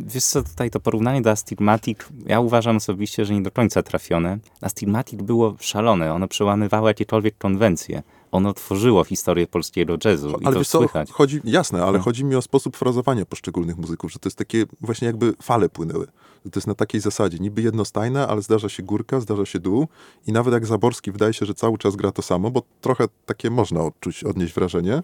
Wiesz 0.07 0.23
co, 0.23 0.43
tutaj 0.43 0.69
to 0.69 0.79
porównanie 0.79 1.21
do 1.21 1.31
Astigmatic, 1.31 1.97
ja 2.25 2.39
uważam 2.39 2.77
osobiście, 2.77 3.25
że 3.25 3.33
nie 3.33 3.41
do 3.41 3.51
końca 3.51 3.83
trafione. 3.83 4.37
Astigmatic 4.61 5.21
było 5.21 5.55
szalone, 5.59 6.13
ono 6.13 6.27
przełamywało 6.27 6.87
jakiekolwiek 6.87 7.37
konwencje. 7.37 8.03
Ono 8.31 8.53
tworzyło 8.53 9.03
historię 9.03 9.47
polskiego 9.47 9.97
jazzu 10.05 10.37
i 10.41 10.45
ale 10.45 10.55
to 10.55 10.63
słychać. 10.63 11.07
Co, 11.07 11.13
chodzi, 11.13 11.41
jasne, 11.43 11.83
ale 11.83 11.97
no. 11.97 12.03
chodzi 12.03 12.25
mi 12.25 12.35
o 12.35 12.41
sposób 12.41 12.77
frazowania 12.77 13.25
poszczególnych 13.25 13.77
muzyków, 13.77 14.11
że 14.11 14.19
to 14.19 14.27
jest 14.29 14.37
takie 14.37 14.65
właśnie 14.81 15.07
jakby 15.07 15.33
fale 15.41 15.69
płynęły. 15.69 16.07
Że 16.45 16.51
to 16.51 16.59
jest 16.59 16.67
na 16.67 16.75
takiej 16.75 17.01
zasadzie, 17.01 17.39
niby 17.39 17.61
jednostajne, 17.61 18.27
ale 18.27 18.41
zdarza 18.41 18.69
się 18.69 18.83
górka, 18.83 19.19
zdarza 19.19 19.45
się 19.45 19.59
dół 19.59 19.87
i 20.27 20.31
nawet 20.31 20.53
jak 20.53 20.65
Zaborski 20.65 21.11
wydaje 21.11 21.33
się, 21.33 21.45
że 21.45 21.53
cały 21.53 21.77
czas 21.77 21.95
gra 21.95 22.11
to 22.11 22.21
samo, 22.21 22.51
bo 22.51 22.63
trochę 22.81 23.05
takie 23.25 23.49
można 23.49 23.81
odczuć, 23.81 24.23
odnieść 24.23 24.53
wrażenie, 24.53 25.03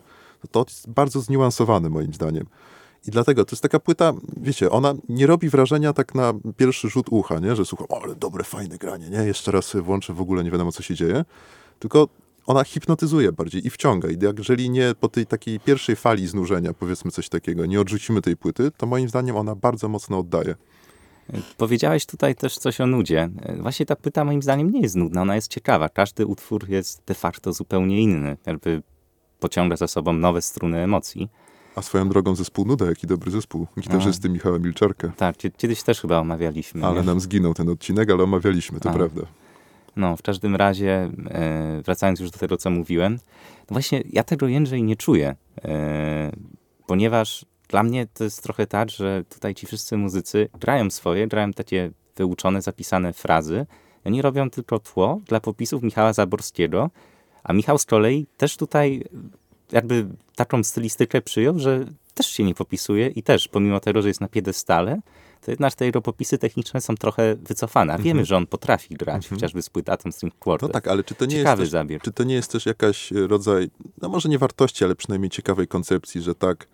to 0.51 0.65
jest 0.67 0.89
bardzo 0.89 1.21
zniuansowane 1.21 1.89
moim 1.89 2.13
zdaniem. 2.13 2.45
I 3.08 3.12
dlatego 3.12 3.46
to 3.46 3.51
jest 3.51 3.62
taka 3.62 3.79
płyta, 3.79 4.13
wiecie, 4.38 4.70
ona 4.70 4.94
nie 5.10 5.27
robi 5.27 5.50
wrażenia 5.50 5.94
tak 5.94 6.15
na 6.15 6.34
pierwszy 6.58 6.89
rzut 6.89 7.08
ucha, 7.10 7.39
nie? 7.39 7.56
że 7.56 7.65
słucham, 7.65 7.88
ale 8.03 8.15
dobre, 8.15 8.44
fajne 8.44 8.77
granie, 8.77 9.10
nie? 9.10 9.18
Jeszcze 9.18 9.51
raz 9.51 9.75
włączę, 9.75 10.13
w 10.13 10.22
ogóle 10.22 10.44
nie 10.44 10.51
wiadomo, 10.51 10.72
co 10.72 10.84
się 10.84 10.96
dzieje. 10.96 11.25
Tylko 11.79 12.08
ona 12.46 12.63
hipnotyzuje 12.63 13.32
bardziej 13.32 13.68
i 13.68 13.70
wciąga. 13.70 14.10
I 14.10 14.18
jeżeli 14.38 14.70
nie 14.70 14.94
po 15.00 15.10
tej 15.10 15.25
takiej 15.25 15.60
pierwszej 15.60 15.96
fali 15.96 16.27
znużenia, 16.27 16.74
powiedzmy 16.74 17.12
coś 17.12 17.29
takiego, 17.29 17.65
nie 17.65 17.82
odrzucimy 17.82 18.22
tej 18.22 18.38
płyty, 18.38 18.72
to 18.77 18.86
moim 18.86 19.10
zdaniem 19.10 19.36
ona 19.36 19.56
bardzo 19.56 19.88
mocno 19.88 20.20
oddaje. 20.20 20.56
Powiedziałeś 21.58 22.06
tutaj 22.06 22.36
też 22.36 22.58
coś 22.58 22.82
o 22.82 22.88
nudzie. 22.88 23.29
Właśnie 23.60 23.86
ta 23.86 23.96
płyta 23.96 24.25
moim 24.25 24.41
zdaniem 24.41 24.72
nie 24.72 24.82
jest 24.82 24.96
nudna, 24.96 25.22
ona 25.22 25.36
jest 25.36 25.48
ciekawa. 25.48 25.89
Każdy 25.89 26.25
utwór 26.25 26.70
jest 26.70 27.03
de 27.06 27.13
facto 27.13 27.53
zupełnie 27.53 28.01
inny. 28.01 28.38
Jakby 28.46 28.82
pociąga 29.39 29.75
za 29.75 29.88
sobą 29.88 30.13
nowe 30.13 30.41
struny 30.41 30.77
emocji. 30.77 31.29
A 31.75 31.81
swoją 31.81 32.09
drogą 32.09 32.35
zespół 32.35 32.65
Nuda, 32.65 32.85
jaki 32.85 33.07
dobry 33.07 33.31
zespół. 33.31 33.67
Gitarzysty 33.79 34.29
Michała 34.29 34.59
Milczarka. 34.59 35.11
Tak, 35.17 35.35
kiedyś 35.57 35.83
też 35.83 36.01
chyba 36.01 36.19
omawialiśmy. 36.19 36.85
Ale 36.85 37.03
nam 37.03 37.19
zginął 37.19 37.53
ten 37.53 37.69
odcinek, 37.69 38.11
ale 38.11 38.23
omawialiśmy, 38.23 38.79
to 38.79 38.89
A. 38.89 38.93
prawda. 38.93 39.21
No, 39.95 40.17
w 40.17 40.21
każdym 40.21 40.55
razie, 40.55 41.11
e, 41.29 41.81
wracając 41.85 42.19
już 42.19 42.31
do 42.31 42.39
tego, 42.39 42.57
co 42.57 42.69
mówiłem, 42.69 43.13
no 43.59 43.73
właśnie 43.73 44.03
ja 44.09 44.23
tego 44.23 44.47
Jędrzej 44.47 44.83
nie 44.83 44.95
czuję, 44.95 45.35
e, 45.65 46.31
ponieważ 46.88 47.45
dla 47.67 47.83
mnie 47.83 48.07
to 48.13 48.23
jest 48.23 48.43
trochę 48.43 48.67
tak, 48.67 48.89
że 48.89 49.23
tutaj 49.29 49.55
ci 49.55 49.67
wszyscy 49.67 49.97
muzycy 49.97 50.49
grają 50.59 50.89
swoje, 50.89 51.27
grają 51.27 51.53
takie 51.53 51.91
wyuczone, 52.15 52.61
zapisane 52.61 53.13
frazy. 53.13 53.65
Oni 54.05 54.21
robią 54.21 54.49
tylko 54.49 54.79
tło 54.79 55.19
dla 55.27 55.39
popisów 55.39 55.83
Michała 55.83 56.13
Zaborskiego, 56.13 56.89
a 57.43 57.53
Michał 57.53 57.77
z 57.77 57.85
kolei 57.85 58.27
też 58.38 58.57
tutaj 58.57 59.03
jakby 59.71 60.07
taką 60.35 60.63
stylistykę 60.63 61.21
przyjął, 61.21 61.59
że 61.59 61.85
też 62.13 62.27
się 62.27 62.43
nie 62.43 62.55
popisuje 62.55 63.07
i 63.07 63.23
też, 63.23 63.47
pomimo 63.47 63.79
tego, 63.79 64.01
że 64.01 64.07
jest 64.07 64.21
na 64.21 64.27
piedestale, 64.27 65.01
to 65.41 65.51
jednak 65.51 65.75
te 65.75 65.85
jego 65.85 66.01
popisy 66.01 66.38
techniczne 66.38 66.81
są 66.81 66.95
trochę 66.95 67.35
wycofane. 67.35 67.93
A 67.93 67.97
wiemy, 67.97 68.25
że 68.25 68.38
on 68.38 68.47
potrafi 68.47 68.95
grać, 68.95 69.29
chociażby 69.29 69.61
z 69.61 69.69
płytatą 69.69 70.11
String 70.11 70.39
Quartet. 70.39 70.69
No 70.69 70.73
tak, 70.73 70.88
ale 70.88 71.03
czy 71.03 71.15
to 71.15 71.25
nie 71.25 71.35
Ciekawy 71.35 71.61
jest 71.61 71.71
też, 71.71 71.79
zabieg. 71.79 72.03
czy 72.03 72.11
to 72.11 72.23
nie 72.23 72.35
jest 72.35 72.51
też 72.51 72.65
jakaś 72.65 73.13
e, 73.13 73.27
rodzaj, 73.27 73.69
no 74.01 74.09
może 74.09 74.29
nie 74.29 74.38
wartości, 74.38 74.83
ale 74.85 74.95
przynajmniej 74.95 75.29
ciekawej 75.29 75.67
koncepcji, 75.67 76.21
że 76.21 76.35
tak 76.35 76.67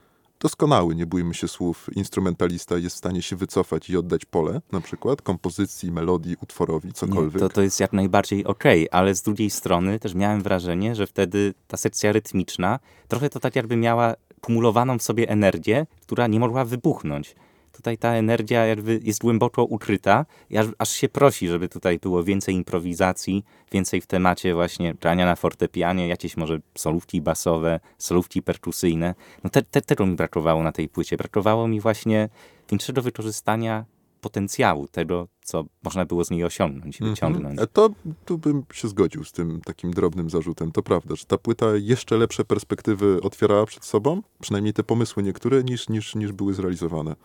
doskonały, 0.46 0.96
nie 0.96 1.06
bójmy 1.06 1.34
się 1.34 1.48
słów, 1.48 1.90
instrumentalista 1.96 2.78
jest 2.78 2.96
w 2.96 3.00
stanie 3.00 3.22
się 3.22 3.36
wycofać 3.36 3.90
i 3.90 3.98
oddać 3.98 4.26
pole, 4.26 4.62
na 4.72 4.82
przykład 4.82 5.22
kompozycji, 5.22 5.92
melodii, 5.92 6.36
utworowi, 6.44 6.88
Nie, 6.88 6.94
cokolwiek. 6.94 7.40
to, 7.40 7.50
to 7.50 7.62
jest 7.62 7.80
jak 7.80 7.94
najbardziej 7.94 8.46
okej, 8.46 8.88
ale 8.92 9.16
z 9.16 9.22
drugiej 9.22 9.50
strony 9.50 10.00
też 10.00 10.14
miałem 10.14 10.42
wrażenie, 10.42 10.96
że 10.96 11.08
wtedy 11.08 11.54
ta 11.68 11.78
sekcja 11.78 12.12
rytmiczna 12.12 12.80
trochę 13.08 13.30
to 13.30 13.40
tak 13.40 13.56
jakby 13.56 13.76
miała 13.78 14.14
kumulowaną 14.42 14.98
w 14.98 15.04
sobie 15.04 15.30
energię, 15.30 15.86
która 16.02 16.28
nie 16.28 16.40
mogła 16.40 16.66
wybuchnąć. 16.66 17.36
Tutaj 17.76 17.98
ta 17.98 18.14
energia 18.14 18.66
jest 19.02 19.22
głęboko 19.22 19.64
ukryta 19.64 20.26
i 20.50 20.58
aż, 20.58 20.68
aż 20.78 20.90
się 20.92 21.10
prosi, 21.10 21.48
żeby 21.48 21.70
tutaj 21.70 22.00
było 22.00 22.24
więcej 22.24 22.56
improwizacji, 22.56 23.46
więcej 23.72 24.02
w 24.02 24.08
temacie 24.08 24.54
właśnie 24.54 24.94
grania 24.94 25.26
na 25.26 25.36
fortepianie, 25.36 26.08
jakieś 26.08 26.38
może 26.38 26.60
solówki 26.78 27.22
basowe, 27.22 27.80
solówki 27.98 28.42
perkusyjne. 28.42 29.16
No 29.44 29.50
te, 29.50 29.62
te, 29.62 29.82
tego 29.82 30.06
mi 30.06 30.16
brakowało 30.16 30.64
na 30.64 30.72
tej 30.72 30.90
płycie. 30.90 31.18
Brakowało 31.18 31.68
mi 31.68 31.82
właśnie 31.82 32.30
większego 32.70 33.02
wykorzystania 33.02 33.86
potencjału 34.22 34.88
tego, 34.88 35.28
co 35.44 35.66
można 35.84 36.06
było 36.06 36.26
z 36.26 36.32
niej 36.32 36.44
osiągnąć, 36.44 37.00
wyciągnąć. 37.00 37.60
Mhm. 37.60 37.60
E, 37.60 37.68
To 37.68 37.90
tu 38.26 38.38
bym 38.38 38.64
się 38.74 38.88
zgodził 38.88 39.24
z 39.24 39.32
tym 39.32 39.62
takim 39.62 39.92
drobnym 39.92 40.30
zarzutem. 40.30 40.72
To 40.72 40.84
prawda, 40.84 41.16
że 41.16 41.26
ta 41.26 41.38
płyta 41.38 41.66
jeszcze 41.76 42.18
lepsze 42.18 42.46
perspektywy 42.46 43.20
otwierała 43.22 43.66
przed 43.66 43.86
sobą, 43.86 44.22
przynajmniej 44.42 44.74
te 44.74 44.84
pomysły 44.84 45.24
niektóre, 45.24 45.64
niż, 45.64 45.90
niż, 45.90 46.16
niż 46.16 46.32
były 46.32 46.54
zrealizowane. 46.54 47.16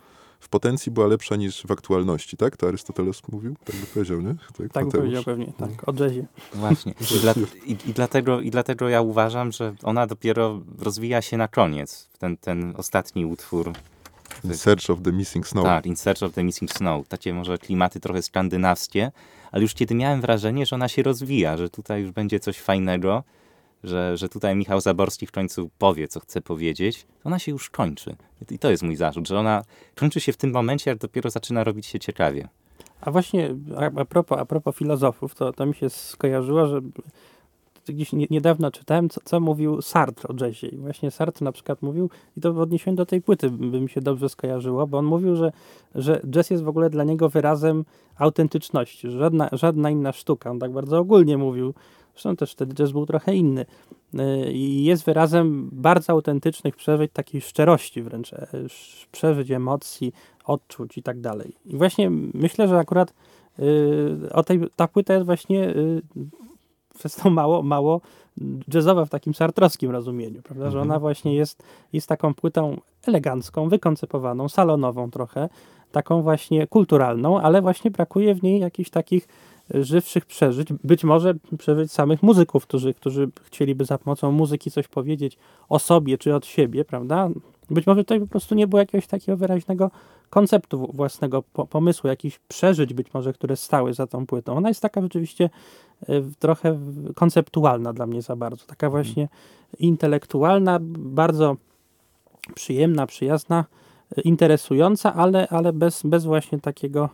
W 0.41 0.49
potencji 0.49 0.91
była 0.91 1.07
lepsza 1.07 1.35
niż 1.35 1.63
w 1.67 1.71
aktualności, 1.71 2.37
tak? 2.37 2.57
To 2.57 2.67
Arystoteles 2.67 3.21
mówił? 3.31 3.55
Tak 3.65 3.75
by 3.75 3.85
powiedział, 3.85 4.21
nie? 4.21 4.35
Tak 4.47 4.57
by 4.57 4.63
Mateusz. 4.63 4.93
powiedział 4.93 5.23
pewnie, 5.23 5.53
tak, 5.57 5.89
o 5.89 5.93
jazzie. 6.03 6.25
Właśnie. 6.53 6.93
I, 7.15 7.19
dla, 7.19 7.33
i, 7.65 7.71
i, 7.71 7.93
dlatego, 7.93 8.41
I 8.41 8.51
dlatego 8.51 8.89
ja 8.89 9.01
uważam, 9.01 9.51
że 9.51 9.73
ona 9.83 10.07
dopiero 10.07 10.61
rozwija 10.79 11.21
się 11.21 11.37
na 11.37 11.47
koniec. 11.47 12.09
Ten, 12.19 12.37
ten 12.37 12.73
ostatni 12.77 13.25
utwór. 13.25 13.73
In 14.43 14.57
Search 14.57 14.89
of 14.89 15.01
the 15.01 15.11
Missing 15.11 15.47
Snow. 15.47 15.65
Tak, 15.65 15.85
In 15.85 15.95
Search 15.95 16.23
of 16.23 16.33
the 16.33 16.43
Missing 16.43 16.71
Snow. 16.71 17.07
Takie 17.07 17.33
może 17.33 17.57
klimaty 17.57 17.99
trochę 17.99 18.21
skandynawskie, 18.21 19.11
ale 19.51 19.61
już 19.61 19.73
kiedy 19.73 19.95
miałem 19.95 20.21
wrażenie, 20.21 20.65
że 20.65 20.75
ona 20.75 20.87
się 20.87 21.03
rozwija, 21.03 21.57
że 21.57 21.69
tutaj 21.69 22.01
już 22.01 22.11
będzie 22.11 22.39
coś 22.39 22.59
fajnego, 22.59 23.23
że, 23.83 24.17
że 24.17 24.29
tutaj 24.29 24.55
Michał 24.55 24.81
Zaborski 24.81 25.27
w 25.27 25.31
końcu 25.31 25.69
powie, 25.77 26.07
co 26.07 26.19
chce 26.19 26.41
powiedzieć, 26.41 27.07
ona 27.23 27.39
się 27.39 27.51
już 27.51 27.69
kończy. 27.69 28.15
I 28.51 28.59
to 28.59 28.71
jest 28.71 28.83
mój 28.83 28.95
zarzut, 28.95 29.27
że 29.27 29.39
ona 29.39 29.63
kończy 29.95 30.19
się 30.19 30.33
w 30.33 30.37
tym 30.37 30.51
momencie, 30.51 30.91
jak 30.91 30.99
dopiero 30.99 31.29
zaczyna 31.29 31.63
robić 31.63 31.85
się 31.85 31.99
ciekawie. 31.99 32.47
A 33.01 33.11
właśnie 33.11 33.55
a, 33.77 33.99
a, 33.99 34.05
propos, 34.05 34.39
a 34.39 34.45
propos 34.45 34.75
filozofów, 34.75 35.35
to, 35.35 35.53
to 35.53 35.65
mi 35.65 35.75
się 35.75 35.89
skojarzyło, 35.89 36.67
że 36.67 36.81
gdzieś 37.89 38.13
nie, 38.13 38.27
niedawno 38.29 38.71
czytałem, 38.71 39.09
co, 39.09 39.21
co 39.23 39.39
mówił 39.39 39.81
Sartre 39.81 40.29
o 40.29 40.45
jazzie. 40.45 40.67
I 40.67 40.77
właśnie 40.77 41.11
Sartre 41.11 41.45
na 41.45 41.51
przykład 41.51 41.81
mówił, 41.81 42.09
i 42.37 42.41
to 42.41 42.53
w 42.53 42.59
odniesieniu 42.59 42.97
do 42.97 43.05
tej 43.05 43.21
płyty 43.21 43.49
by 43.49 43.81
mi 43.81 43.89
się 43.89 44.01
dobrze 44.01 44.29
skojarzyło, 44.29 44.87
bo 44.87 44.97
on 44.97 45.05
mówił, 45.05 45.35
że, 45.35 45.51
że 45.95 46.21
jazz 46.29 46.49
jest 46.49 46.63
w 46.63 46.67
ogóle 46.67 46.89
dla 46.89 47.03
niego 47.03 47.29
wyrazem 47.29 47.85
autentyczności. 48.17 49.09
Żadna, 49.09 49.49
żadna 49.51 49.89
inna 49.89 50.11
sztuka. 50.11 50.51
On 50.51 50.59
tak 50.59 50.71
bardzo 50.71 50.99
ogólnie 50.99 51.37
mówił. 51.37 51.73
Zresztą 52.21 52.35
też 52.35 52.51
wtedy 52.51 52.75
jazz 52.75 52.91
był 52.91 53.05
trochę 53.05 53.35
inny. 53.35 53.65
Yy, 54.13 54.51
I 54.51 54.83
jest 54.83 55.05
wyrazem 55.05 55.69
bardzo 55.71 56.13
autentycznych 56.13 56.75
przeżyć, 56.75 57.11
takiej 57.13 57.41
szczerości 57.41 58.01
wręcz, 58.01 58.33
e, 58.33 58.47
przeżyć 59.11 59.51
emocji, 59.51 60.13
odczuć 60.45 60.97
i 60.97 61.03
tak 61.03 61.21
dalej. 61.21 61.55
I 61.65 61.77
właśnie 61.77 62.09
myślę, 62.33 62.67
że 62.67 62.77
akurat 62.77 63.13
yy, 63.57 64.29
o 64.33 64.43
tej, 64.43 64.59
ta 64.75 64.87
płyta 64.87 65.13
jest 65.13 65.25
właśnie 65.25 65.73
przez 66.99 67.15
to 67.15 67.29
mało, 67.29 67.63
mało 67.63 68.01
jazzowa 68.73 69.05
w 69.05 69.09
takim 69.09 69.33
sartrowskim 69.33 69.91
rozumieniu, 69.91 70.41
prawda? 70.41 70.71
Że 70.71 70.81
ona 70.81 70.99
właśnie 70.99 71.35
jest, 71.35 71.63
jest 71.93 72.07
taką 72.07 72.33
płytą 72.33 72.77
elegancką, 73.07 73.69
wykoncypowaną, 73.69 74.49
salonową 74.49 75.11
trochę, 75.11 75.49
taką 75.91 76.21
właśnie 76.21 76.67
kulturalną, 76.67 77.41
ale 77.41 77.61
właśnie 77.61 77.91
brakuje 77.91 78.35
w 78.35 78.43
niej 78.43 78.59
jakichś 78.59 78.89
takich 78.89 79.27
żywszych 79.73 80.25
przeżyć, 80.25 80.73
być 80.83 81.03
może 81.03 81.33
przeżyć 81.57 81.91
samych 81.91 82.23
muzyków, 82.23 82.67
którzy, 82.67 82.93
którzy 82.93 83.29
chcieliby 83.43 83.85
za 83.85 83.97
pomocą 83.97 84.31
muzyki 84.31 84.71
coś 84.71 84.87
powiedzieć 84.87 85.37
o 85.69 85.79
sobie 85.79 86.17
czy 86.17 86.35
od 86.35 86.45
siebie, 86.45 86.85
prawda? 86.85 87.29
Być 87.69 87.87
może 87.87 88.03
tutaj 88.03 88.19
po 88.19 88.27
prostu 88.27 88.55
nie 88.55 88.67
było 88.67 88.79
jakiegoś 88.79 89.07
takiego 89.07 89.37
wyraźnego 89.37 89.91
konceptu 90.29 90.89
własnego 90.93 91.41
po, 91.41 91.67
pomysłu, 91.67 92.07
jakichś 92.07 92.39
przeżyć 92.47 92.93
być 92.93 93.13
może, 93.13 93.33
które 93.33 93.55
stały 93.55 93.93
za 93.93 94.07
tą 94.07 94.25
płytą. 94.25 94.57
Ona 94.57 94.69
jest 94.69 94.81
taka 94.81 95.01
rzeczywiście 95.01 95.49
y, 96.09 96.23
trochę 96.39 96.79
konceptualna 97.15 97.93
dla 97.93 98.07
mnie 98.07 98.21
za 98.21 98.35
bardzo. 98.35 98.65
Taka 98.65 98.89
właśnie 98.89 99.29
intelektualna, 99.79 100.79
bardzo 100.97 101.57
przyjemna, 102.55 103.07
przyjazna, 103.07 103.65
y, 104.17 104.21
interesująca, 104.21 105.13
ale, 105.13 105.47
ale 105.47 105.73
bez, 105.73 106.01
bez 106.03 106.25
właśnie 106.25 106.59
takiego 106.59 107.09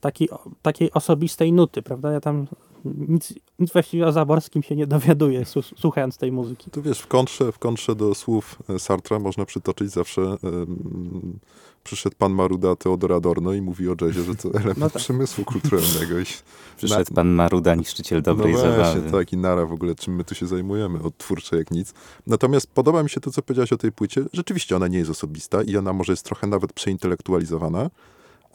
takiej, 0.00 0.28
takiej 0.62 0.92
osobistej 0.92 1.52
nuty, 1.52 1.82
prawda? 1.82 2.12
Ja 2.12 2.20
tam 2.20 2.46
nic, 2.84 3.34
nic 3.58 3.72
właściwie 3.72 4.06
o 4.06 4.12
Zaborskim 4.12 4.62
się 4.62 4.76
nie 4.76 4.86
dowiaduję, 4.86 5.44
su- 5.44 5.62
słuchając 5.62 6.16
tej 6.18 6.32
muzyki. 6.32 6.70
Tu 6.70 6.82
wiesz, 6.82 7.00
w 7.00 7.06
kontrze, 7.06 7.52
w 7.52 7.58
kontrze 7.58 7.94
do 7.94 8.14
słów 8.14 8.58
e, 8.68 8.78
Sartra 8.78 9.18
można 9.18 9.44
przytoczyć 9.44 9.90
zawsze 9.90 10.22
em, 10.22 11.38
przyszedł 11.84 12.16
pan 12.18 12.32
Maruda 12.32 12.76
Teodora 12.76 13.16
Adorno 13.16 13.52
i 13.52 13.62
mówi 13.62 13.88
o 13.88 13.94
jazzie, 14.00 14.22
że 14.22 14.34
to 14.36 14.48
element 14.58 14.78
No 14.78 14.90
tak. 14.90 15.02
przemysłu 15.02 15.44
kulturalnego. 15.44 16.18
I 16.20 16.24
Przyszedł 16.76 17.14
pan 17.14 17.28
Maruda, 17.28 17.74
niszczyciel 17.74 18.22
dobrej 18.22 18.52
no 18.52 18.58
właśnie, 18.58 18.76
zabawy. 19.00 19.10
tak, 19.10 19.32
i 19.32 19.36
nara 19.36 19.66
w 19.66 19.72
ogóle, 19.72 19.94
czym 19.94 20.14
my 20.14 20.24
tu 20.24 20.34
się 20.34 20.46
zajmujemy, 20.46 21.02
od 21.02 21.18
twórcze 21.18 21.56
jak 21.56 21.70
nic. 21.70 21.94
Natomiast 22.26 22.66
podoba 22.66 23.02
mi 23.02 23.10
się 23.10 23.20
to, 23.20 23.30
co 23.30 23.42
powiedziałaś 23.42 23.72
o 23.72 23.76
tej 23.76 23.92
płycie. 23.92 24.24
Rzeczywiście 24.32 24.76
ona 24.76 24.88
nie 24.88 24.98
jest 24.98 25.10
osobista 25.10 25.62
i 25.62 25.76
ona 25.76 25.92
może 25.92 26.12
jest 26.12 26.24
trochę 26.24 26.46
nawet 26.46 26.72
przeintelektualizowana, 26.72 27.90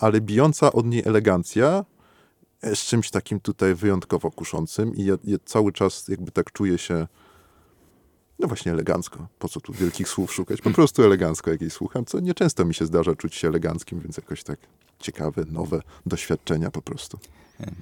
ale 0.04 0.22
bijąca 0.22 0.72
od 0.72 0.86
niej 0.86 1.04
elegancja 1.06 1.86
jest 2.64 2.82
czymś 2.82 3.10
takim 3.10 3.40
tutaj 3.40 3.76
wyjątkowo 3.76 4.32
kuszącym 4.32 4.96
i 4.96 5.06
ja, 5.06 5.14
ja 5.24 5.38
cały 5.46 5.72
czas 5.72 6.08
jakby 6.08 6.32
tak 6.32 6.52
czuję 6.52 6.78
się 6.78 7.08
no 8.40 8.48
właśnie 8.48 8.72
elegancko. 8.72 9.28
Po 9.40 9.50
co 9.50 9.60
tu 9.60 9.74
wielkich 9.74 10.08
słów 10.08 10.34
szukać? 10.34 10.62
Po 10.62 10.72
prostu 10.72 11.04
elegancko 11.04 11.52
jak 11.52 11.62
jej 11.62 11.70
słucham, 11.70 12.06
co 12.06 12.20
nieczęsto 12.20 12.66
mi 12.66 12.74
się 12.74 12.86
zdarza 12.86 13.16
czuć 13.16 13.36
się 13.36 13.48
eleganckim, 13.48 14.00
więc 14.00 14.18
jakoś 14.18 14.44
tak 14.44 14.60
ciekawe, 15.00 15.44
nowe 15.52 15.82
doświadczenia 16.06 16.72
po 16.72 16.82
prostu. 16.82 17.20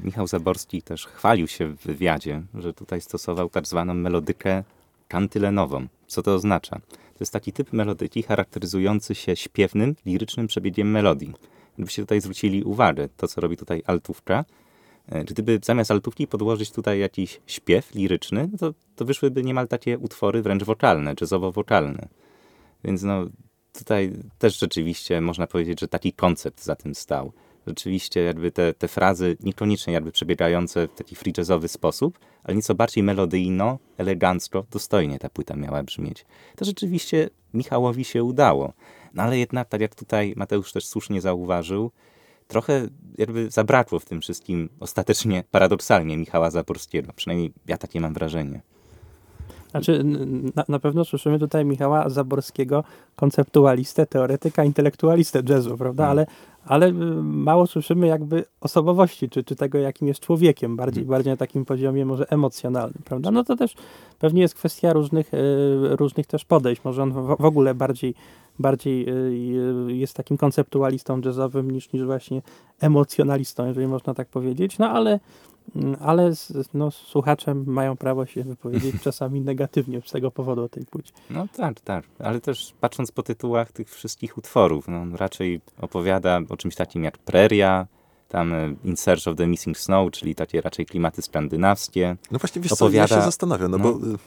Michał 0.03 0.27
Zaborski 0.27 0.81
też 0.81 1.07
chwalił 1.07 1.47
się 1.47 1.67
w 1.67 1.83
wywiadzie, 1.83 2.43
że 2.53 2.73
tutaj 2.73 3.01
stosował 3.01 3.49
tak 3.49 3.67
zwaną 3.67 3.93
melodykę 3.93 4.63
kantylenową. 5.07 5.87
Co 6.07 6.23
to 6.23 6.33
oznacza? 6.33 6.79
To 6.89 7.17
jest 7.19 7.33
taki 7.33 7.53
typ 7.53 7.73
melodyki 7.73 8.23
charakteryzujący 8.23 9.15
się 9.15 9.35
śpiewnym, 9.35 9.95
lirycznym 10.05 10.47
przebiegiem 10.47 10.91
melodii. 10.91 11.33
Gdybyście 11.81 12.01
tutaj 12.01 12.21
zwrócili 12.21 12.63
uwagę, 12.63 13.09
to 13.17 13.27
co 13.27 13.41
robi 13.41 13.57
tutaj 13.57 13.83
altówka, 13.85 14.45
e, 15.09 15.23
gdyby 15.23 15.59
zamiast 15.63 15.91
altówki 15.91 16.27
podłożyć 16.27 16.71
tutaj 16.71 16.99
jakiś 16.99 17.41
śpiew 17.47 17.95
liryczny, 17.95 18.49
no 18.51 18.57
to, 18.57 18.73
to 18.95 19.05
wyszłyby 19.05 19.43
niemal 19.43 19.67
takie 19.67 19.97
utwory 19.97 20.41
wręcz 20.41 20.63
wokalne, 20.63 21.13
jazzowo-wokalne. 21.15 22.07
Więc 22.83 23.03
no, 23.03 23.25
tutaj 23.73 24.11
też 24.39 24.59
rzeczywiście 24.59 25.21
można 25.21 25.47
powiedzieć, 25.47 25.79
że 25.79 25.87
taki 25.87 26.13
koncept 26.13 26.63
za 26.63 26.75
tym 26.75 26.95
stał. 26.95 27.31
Rzeczywiście 27.67 28.21
jakby 28.21 28.51
te, 28.51 28.73
te 28.73 28.87
frazy 28.87 29.37
niekoniecznie 29.39 29.93
jakby 29.93 30.11
przebiegające 30.11 30.87
w 30.87 30.93
taki 30.93 31.15
free 31.15 31.33
jazzowy 31.37 31.67
sposób, 31.67 32.19
ale 32.43 32.55
nieco 32.55 32.75
bardziej 32.75 33.03
melodyjno, 33.03 33.79
elegancko, 33.97 34.65
dostojnie 34.71 35.19
ta 35.19 35.29
płyta 35.29 35.55
miała 35.55 35.83
brzmieć. 35.83 36.25
To 36.55 36.65
rzeczywiście 36.65 37.29
Michałowi 37.53 38.05
się 38.05 38.23
udało. 38.23 38.73
No 39.13 39.23
ale 39.23 39.37
jednak, 39.37 39.69
tak 39.69 39.81
jak 39.81 39.95
tutaj 39.95 40.33
Mateusz 40.35 40.71
też 40.71 40.85
słusznie 40.85 41.21
zauważył, 41.21 41.91
trochę 42.47 42.87
jakby 43.17 43.49
zabrakło 43.49 43.99
w 43.99 44.05
tym 44.05 44.21
wszystkim 44.21 44.69
ostatecznie, 44.79 45.43
paradoksalnie 45.51 46.17
Michała 46.17 46.51
Zaborskiego. 46.51 47.13
Przynajmniej 47.15 47.53
ja 47.67 47.77
takie 47.77 48.01
mam 48.01 48.13
wrażenie. 48.13 48.61
Znaczy, 49.71 50.03
na, 50.55 50.65
na 50.67 50.79
pewno 50.79 51.05
słyszymy 51.05 51.39
tutaj 51.39 51.65
Michała 51.65 52.09
Zaborskiego, 52.09 52.83
konceptualistę, 53.15 54.05
teoretyka, 54.05 54.63
intelektualistę 54.63 55.41
jazzu, 55.49 55.77
prawda? 55.77 56.05
Hmm. 56.05 56.17
Ale, 56.17 56.27
ale 56.65 56.87
y, 56.87 56.93
mało 57.23 57.67
słyszymy 57.67 58.07
jakby 58.07 58.45
osobowości, 58.61 59.29
czy, 59.29 59.43
czy 59.43 59.55
tego, 59.55 59.77
jakim 59.77 60.07
jest 60.07 60.19
człowiekiem, 60.19 60.75
bardziej, 60.75 61.05
bardziej 61.05 61.33
na 61.33 61.37
takim 61.37 61.65
poziomie 61.65 62.05
może 62.05 62.29
emocjonalnym, 62.29 63.01
prawda? 63.05 63.31
No 63.31 63.43
to 63.43 63.55
też 63.55 63.75
pewnie 64.19 64.41
jest 64.41 64.55
kwestia 64.55 64.93
różnych, 64.93 65.33
y, 65.33 65.95
różnych 65.95 66.27
też 66.27 66.45
podejść. 66.45 66.83
Może 66.83 67.03
on 67.03 67.11
w, 67.11 67.35
w 67.39 67.45
ogóle 67.45 67.75
bardziej, 67.75 68.15
bardziej 68.61 69.09
y, 69.89 69.95
jest 69.95 70.13
takim 70.13 70.37
konceptualistą 70.37 71.21
jazzowym 71.25 71.71
niż, 71.71 71.93
niż 71.93 72.03
właśnie 72.03 72.41
emocjonalistą, 72.79 73.67
jeżeli 73.67 73.87
można 73.87 74.13
tak 74.13 74.27
powiedzieć. 74.27 74.77
No 74.79 74.89
ale 74.89 75.19
Mm, 75.75 75.95
ale 75.99 76.31
no, 76.73 76.91
słuchacze 76.91 77.55
mają 77.55 77.97
prawo 77.97 78.25
się 78.25 78.43
wypowiedzieć 78.43 78.95
czasami 79.03 79.41
negatywnie 79.41 80.01
z 80.05 80.11
tego 80.11 80.31
powodu 80.31 80.63
o 80.63 80.69
tej 80.69 80.85
płci. 80.85 81.13
No 81.29 81.47
tak, 81.57 81.79
tak, 81.79 82.05
ale 82.19 82.41
też 82.41 82.73
patrząc 82.79 83.11
po 83.11 83.23
tytułach 83.23 83.71
tych 83.71 83.89
wszystkich 83.89 84.37
utworów, 84.37 84.87
no, 84.87 85.17
raczej 85.17 85.61
opowiada 85.81 86.39
o 86.49 86.57
czymś 86.57 86.75
takim 86.75 87.03
jak 87.03 87.17
Preria, 87.17 87.87
tam 88.31 88.53
e, 88.53 88.75
In 88.83 88.97
Search 88.97 89.27
of 89.27 89.35
the 89.35 89.47
Missing 89.47 89.77
Snow, 89.77 90.11
czyli 90.11 90.35
takie 90.35 90.61
raczej 90.61 90.85
klimaty 90.85 91.21
skandynawskie. 91.21 92.15
No 92.31 92.39
właśnie, 92.39 92.61
wiesz 92.61 92.71
opowiada, 92.71 93.07
co, 93.07 93.15
ja 93.15 93.21
się 93.21 93.25
zastanawiam, 93.25 93.71
no, 93.71 93.77
no, 93.77 93.83
bo 93.83 94.07
y, 94.07 94.17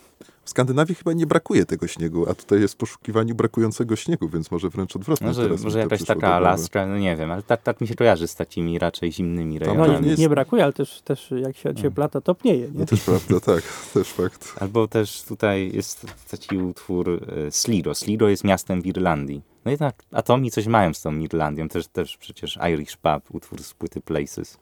w 0.44 0.50
Skandynawii 0.50 0.94
chyba 0.94 1.12
nie 1.12 1.26
brakuje 1.26 1.66
tego 1.66 1.87
śniegu, 1.87 2.26
a 2.30 2.34
tutaj 2.34 2.61
jest 2.61 2.76
poszukiwaniu 2.76 3.34
brakującego 3.34 3.96
śniegu, 3.96 4.28
więc 4.28 4.50
może 4.50 4.68
wręcz 4.68 4.96
odwrotnie. 4.96 5.26
Może, 5.26 5.49
może 5.64 5.78
jakaś 5.78 6.04
taka 6.04 6.34
Alaska, 6.34 6.87
no 6.87 6.99
nie 6.99 7.16
wiem, 7.16 7.30
ale 7.30 7.42
tak, 7.42 7.62
tak 7.62 7.80
mi 7.80 7.88
się 7.88 7.94
kojarzy 7.94 8.28
z 8.28 8.34
takimi 8.34 8.78
raczej 8.78 9.12
zimnymi 9.12 9.58
rejonami. 9.58 9.92
No, 9.92 10.00
nie, 10.00 10.14
nie 10.14 10.28
brakuje, 10.28 10.64
ale 10.64 10.73
też, 10.73 11.02
też 11.02 11.30
jak 11.30 11.56
się 11.56 11.70
ociepla, 11.70 12.08
to 12.08 12.20
topnieje. 12.20 12.68
Nie? 12.68 12.78
No 12.78 12.87
też 12.87 13.00
prawda, 13.00 13.40
tak, 13.40 13.62
też 13.94 14.08
fakt. 14.08 14.54
Albo 14.61 14.88
też 14.88 15.23
tutaj 15.23 15.73
jest 15.75 16.06
taki 16.30 16.58
utwór 16.58 17.11
e, 17.11 17.50
Sligo. 17.50 17.94
Sligo 17.94 18.28
jest 18.28 18.44
miastem 18.44 18.82
w 18.82 18.87
Irlandii. 18.87 19.53
No 19.64 19.71
jednak 19.71 20.04
Atomi 20.12 20.50
coś 20.50 20.66
mają 20.66 20.94
z 20.94 21.02
tą 21.02 21.18
Irlandią, 21.18 21.68
też, 21.68 21.87
też 21.87 22.16
przecież 22.16 22.59
Irish 22.73 22.97
Pub, 22.97 23.35
utwór 23.35 23.62
z 23.62 23.75
płyty 23.75 24.00
Places. 24.00 24.59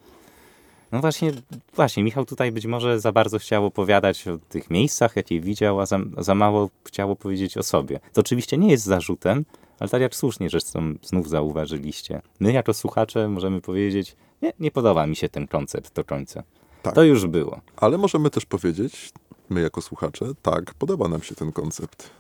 No 0.93 1.01
właśnie, 1.01 1.33
właśnie, 1.77 2.03
Michał 2.05 2.25
tutaj 2.25 2.53
być 2.53 2.67
może 2.67 3.01
za 3.01 3.13
bardzo 3.13 3.39
chciał 3.39 3.67
opowiadać 3.67 4.29
o 4.29 4.39
tych 4.39 4.71
miejscach, 4.71 5.17
jakie 5.17 5.41
widział, 5.41 5.81
a 5.81 5.87
za, 5.87 5.99
za 6.19 6.35
mało 6.35 6.71
chciał 6.85 7.17
powiedzieć 7.17 7.57
o 7.57 7.63
sobie. 7.63 8.01
To 8.13 8.21
oczywiście 8.21 8.59
nie 8.59 8.71
jest 8.71 8.85
zarzutem, 8.85 9.45
ale 9.79 9.89
tak 9.89 10.03
jak 10.03 10.15
słusznie 10.15 10.51
zresztą 10.51 10.95
znów 11.03 11.29
zauważyliście. 11.29 12.23
My 12.41 12.53
jako 12.53 12.75
słuchacze 12.75 13.29
możemy 13.29 13.61
powiedzieć, 13.61 14.17
nie, 14.43 14.53
nie 14.61 14.71
podoba 14.71 15.07
mi 15.07 15.17
się 15.17 15.29
ten 15.29 15.47
koncept 15.47 15.95
do 15.95 16.05
końca. 16.05 16.43
Tak. 16.83 16.95
To 16.95 17.03
już 17.03 17.27
było. 17.27 17.61
Ale 17.77 17.99
możemy 17.99 18.31
też 18.31 18.47
powiedzieć, 18.47 19.13
my 19.51 19.61
jako 19.61 19.83
słuchacze, 19.83 20.27
tak, 20.43 20.75
podoba 20.75 21.09
nam 21.09 21.23
się 21.23 21.35
ten 21.35 21.53
koncept. 21.53 22.11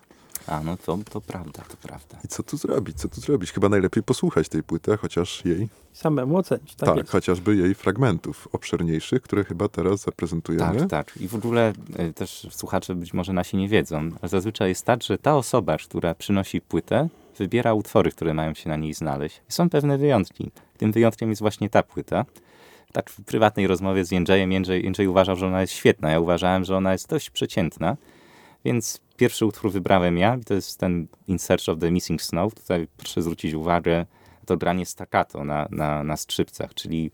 A, 0.46 0.60
no 0.60 0.76
to, 0.76 0.98
to 1.10 1.20
prawda, 1.20 1.62
to 1.68 1.76
prawda. 1.82 2.18
I 2.24 2.28
co 2.28 2.42
tu 2.42 2.56
zrobić? 2.56 2.98
Co 2.98 3.08
tu 3.08 3.20
zrobić? 3.20 3.52
Chyba 3.52 3.68
najlepiej 3.68 4.02
posłuchać 4.02 4.48
tej 4.48 4.62
płyty, 4.62 4.96
chociaż 4.96 5.44
jej... 5.44 5.68
Samemu 5.92 6.36
ocenić, 6.36 6.74
tak 6.74 6.96
Tak, 6.96 7.08
chociażby 7.08 7.56
jej 7.56 7.74
fragmentów 7.74 8.48
obszerniejszych, 8.52 9.22
które 9.22 9.44
chyba 9.44 9.68
teraz 9.68 10.00
zaprezentujemy. 10.00 10.80
Tak, 10.80 10.90
tak. 10.90 11.16
I 11.20 11.28
w 11.28 11.34
ogóle 11.34 11.72
y, 12.00 12.12
też 12.12 12.46
słuchacze 12.50 12.94
być 12.94 13.14
może 13.14 13.32
nasi 13.32 13.56
nie 13.56 13.68
wiedzą, 13.68 13.98
ale 13.98 14.28
zazwyczaj 14.28 14.68
jest 14.68 14.84
tak, 14.84 15.02
że 15.02 15.18
ta 15.18 15.36
osoba, 15.36 15.76
która 15.78 16.14
przynosi 16.14 16.60
płytę, 16.60 17.08
wybiera 17.38 17.74
utwory, 17.74 18.10
które 18.10 18.34
mają 18.34 18.54
się 18.54 18.68
na 18.68 18.76
niej 18.76 18.94
znaleźć. 18.94 19.40
Są 19.48 19.70
pewne 19.70 19.98
wyjątki. 19.98 20.50
Tym 20.78 20.92
wyjątkiem 20.92 21.28
jest 21.28 21.40
właśnie 21.40 21.70
ta 21.70 21.82
płyta. 21.82 22.24
Tak 22.92 23.10
w 23.10 23.24
prywatnej 23.24 23.66
rozmowie 23.66 24.04
z 24.04 24.10
Jędrzejem, 24.10 24.52
Jędrzej, 24.52 24.84
Jędrzej 24.84 25.08
uważał, 25.08 25.36
że 25.36 25.46
ona 25.46 25.60
jest 25.60 25.72
świetna. 25.72 26.10
Ja 26.10 26.20
uważałem, 26.20 26.64
że 26.64 26.76
ona 26.76 26.92
jest 26.92 27.08
dość 27.08 27.30
przeciętna. 27.30 27.96
Więc 28.64 29.00
pierwszy 29.16 29.46
utwór 29.46 29.72
wybrałem 29.72 30.18
ja 30.18 30.36
i 30.36 30.44
to 30.44 30.54
jest 30.54 30.80
ten 30.80 31.06
In 31.28 31.38
Search 31.38 31.68
of 31.68 31.78
the 31.78 31.90
Missing 31.90 32.22
Snow. 32.22 32.54
Tutaj 32.54 32.88
proszę 32.96 33.22
zwrócić 33.22 33.54
uwagę 33.54 34.06
to 34.46 34.56
granie 34.56 34.86
staccato 34.86 35.44
na, 35.44 35.68
na, 35.70 36.04
na 36.04 36.16
skrzypcach, 36.16 36.74
czyli 36.74 37.10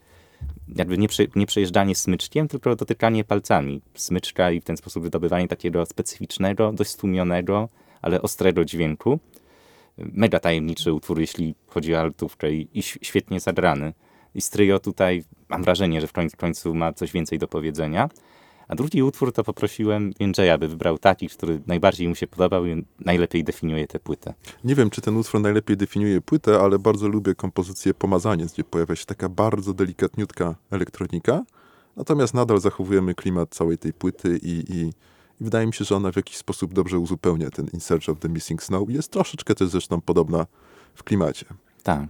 jakby 0.76 0.99
nie, 0.99 1.09
prze, 1.09 1.25
nie 1.37 1.47
przejeżdżanie 1.47 1.95
smyczkiem, 1.95 2.49
tylko 2.49 2.76
dotykanie 2.76 3.25
palcami 3.25 3.80
smyczka 3.95 4.50
i 4.50 4.61
w 4.61 4.65
ten 4.65 4.76
sposób 4.76 5.02
wydobywanie 5.02 5.49
takiego 5.49 5.87
specyficznego, 5.87 6.73
dość 6.73 6.91
stłumionego, 6.91 7.69
ale 8.02 8.23
ostrego 8.23 8.65
dźwięku. 8.65 9.19
Mega 9.99 10.41
tajemniczy 10.41 10.93
utwór, 10.93 11.21
jeśli 11.21 11.54
chodzi 11.67 11.95
o 11.95 12.00
altówkę 12.00 12.52
i, 12.52 12.69
i 12.75 12.82
świetnie 12.82 13.41
zagrany. 13.41 13.93
I 14.34 14.41
stryjo 14.41 14.78
tutaj 14.78 15.25
mam 15.49 15.63
wrażenie, 15.63 16.00
że 16.00 16.06
w 16.06 16.13
końcu, 16.13 16.37
w 16.37 16.41
końcu 16.41 16.75
ma 16.75 16.93
coś 16.93 17.13
więcej 17.13 17.39
do 17.39 17.49
powiedzenia. 17.49 18.08
A 18.69 18.75
drugi 18.75 19.02
utwór 19.02 19.33
to 19.33 19.45
poprosiłem 19.45 20.13
Jędrzeja, 20.21 20.54
aby 20.54 20.69
wybrał 20.69 20.99
taki, 20.99 21.28
który 21.28 21.61
najbardziej 21.67 22.09
mu 22.09 22.15
się 22.15 22.26
podobał 22.26 22.67
i 22.67 22.85
najlepiej 23.00 23.45
definiuje 23.45 23.87
tę 23.87 23.99
płytę. 23.99 24.35
Nie 24.65 24.75
wiem, 24.75 24.91
czy 24.91 25.00
ten 25.00 25.17
utwór 25.17 25.41
najlepiej 25.41 25.76
definiuje 25.76 26.21
płytę, 26.21 26.61
ale 26.61 26.78
bardzo 26.78 27.09
lubię 27.09 27.35
kompozycję 27.35 27.95
Pomazaniec, 27.95 28.52
gdzie 28.52 28.65
pojawia 28.65 28.97
się 28.97 29.07
taka 29.07 29.28
bardzo 29.28 29.75
delikatniutka 29.75 30.54
elektronika. 30.71 31.45
Natomiast 31.97 32.35
nadal 32.35 32.61
zachowujemy 32.61 33.15
klimat 33.15 33.50
całej 33.50 33.78
tej 33.78 33.93
płyty 33.93 34.39
i, 34.43 34.50
i, 34.50 34.81
i 35.41 35.45
wydaje 35.45 35.67
mi 35.67 35.75
się, 35.75 35.85
że 35.85 35.97
ona 35.97 36.13
w 36.13 36.17
jakiś 36.17 36.37
sposób 36.37 36.75
dobrze 36.75 36.99
uzupełnia 36.99 37.50
ten 37.50 37.67
In 37.73 37.81
Search 37.81 38.09
of 38.09 38.19
the 38.19 38.28
Missing 38.28 38.63
Snow. 38.63 38.91
Jest 38.91 39.13
troszeczkę 39.13 39.54
też 39.54 39.69
zresztą 39.69 40.00
podobna 40.00 40.47
w 40.95 41.04
klimacie. 41.04 41.47
Tak. 41.83 42.00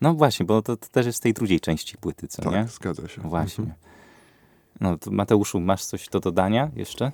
No 0.00 0.14
właśnie, 0.14 0.46
bo 0.46 0.62
to, 0.62 0.76
to 0.76 0.86
też 0.88 1.06
jest 1.06 1.18
z 1.18 1.20
tej 1.20 1.34
drugiej 1.34 1.60
części 1.60 1.96
płyty, 1.96 2.28
co 2.28 2.42
tak, 2.42 2.52
nie? 2.52 2.58
Tak, 2.58 2.70
zgadza 2.70 3.08
się. 3.08 3.22
Właśnie. 3.22 3.64
Mhm. 3.64 3.85
No, 4.80 4.96
Mateuszu, 5.10 5.60
masz 5.60 5.84
coś 5.84 6.08
do 6.08 6.20
dodania 6.20 6.70
jeszcze? 6.76 7.12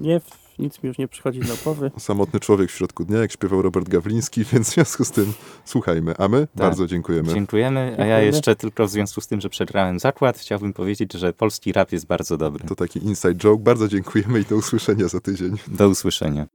Nie, 0.00 0.20
nic 0.58 0.82
mi 0.82 0.88
już 0.88 0.98
nie 0.98 1.08
przychodzi 1.08 1.40
do 1.40 1.54
głowy. 1.64 1.90
Samotny 1.98 2.40
człowiek 2.40 2.70
w 2.70 2.74
środku 2.74 3.04
dnia, 3.04 3.18
jak 3.18 3.32
śpiewał 3.32 3.62
Robert 3.62 3.88
Gawliński, 3.88 4.44
więc 4.52 4.70
w 4.70 4.74
związku 4.74 5.04
z 5.04 5.10
tym 5.10 5.32
słuchajmy. 5.64 6.14
A 6.18 6.28
my 6.28 6.40
tak. 6.40 6.48
bardzo 6.56 6.86
dziękujemy. 6.86 7.34
Dziękujemy, 7.34 7.80
a 7.80 7.86
dziękujemy. 7.86 8.10
ja 8.10 8.20
jeszcze 8.20 8.56
tylko 8.56 8.86
w 8.86 8.90
związku 8.90 9.20
z 9.20 9.26
tym, 9.26 9.40
że 9.40 9.48
przegrałem 9.48 9.98
zakład, 9.98 10.38
chciałbym 10.38 10.72
powiedzieć, 10.72 11.12
że 11.12 11.32
polski 11.32 11.72
rap 11.72 11.92
jest 11.92 12.06
bardzo 12.06 12.36
dobry. 12.36 12.68
To 12.68 12.74
taki 12.74 13.04
inside 13.04 13.34
joke. 13.34 13.62
Bardzo 13.62 13.88
dziękujemy 13.88 14.40
i 14.40 14.44
do 14.44 14.56
usłyszenia 14.56 15.08
za 15.08 15.20
tydzień. 15.20 15.56
Do 15.68 15.88
usłyszenia. 15.88 16.46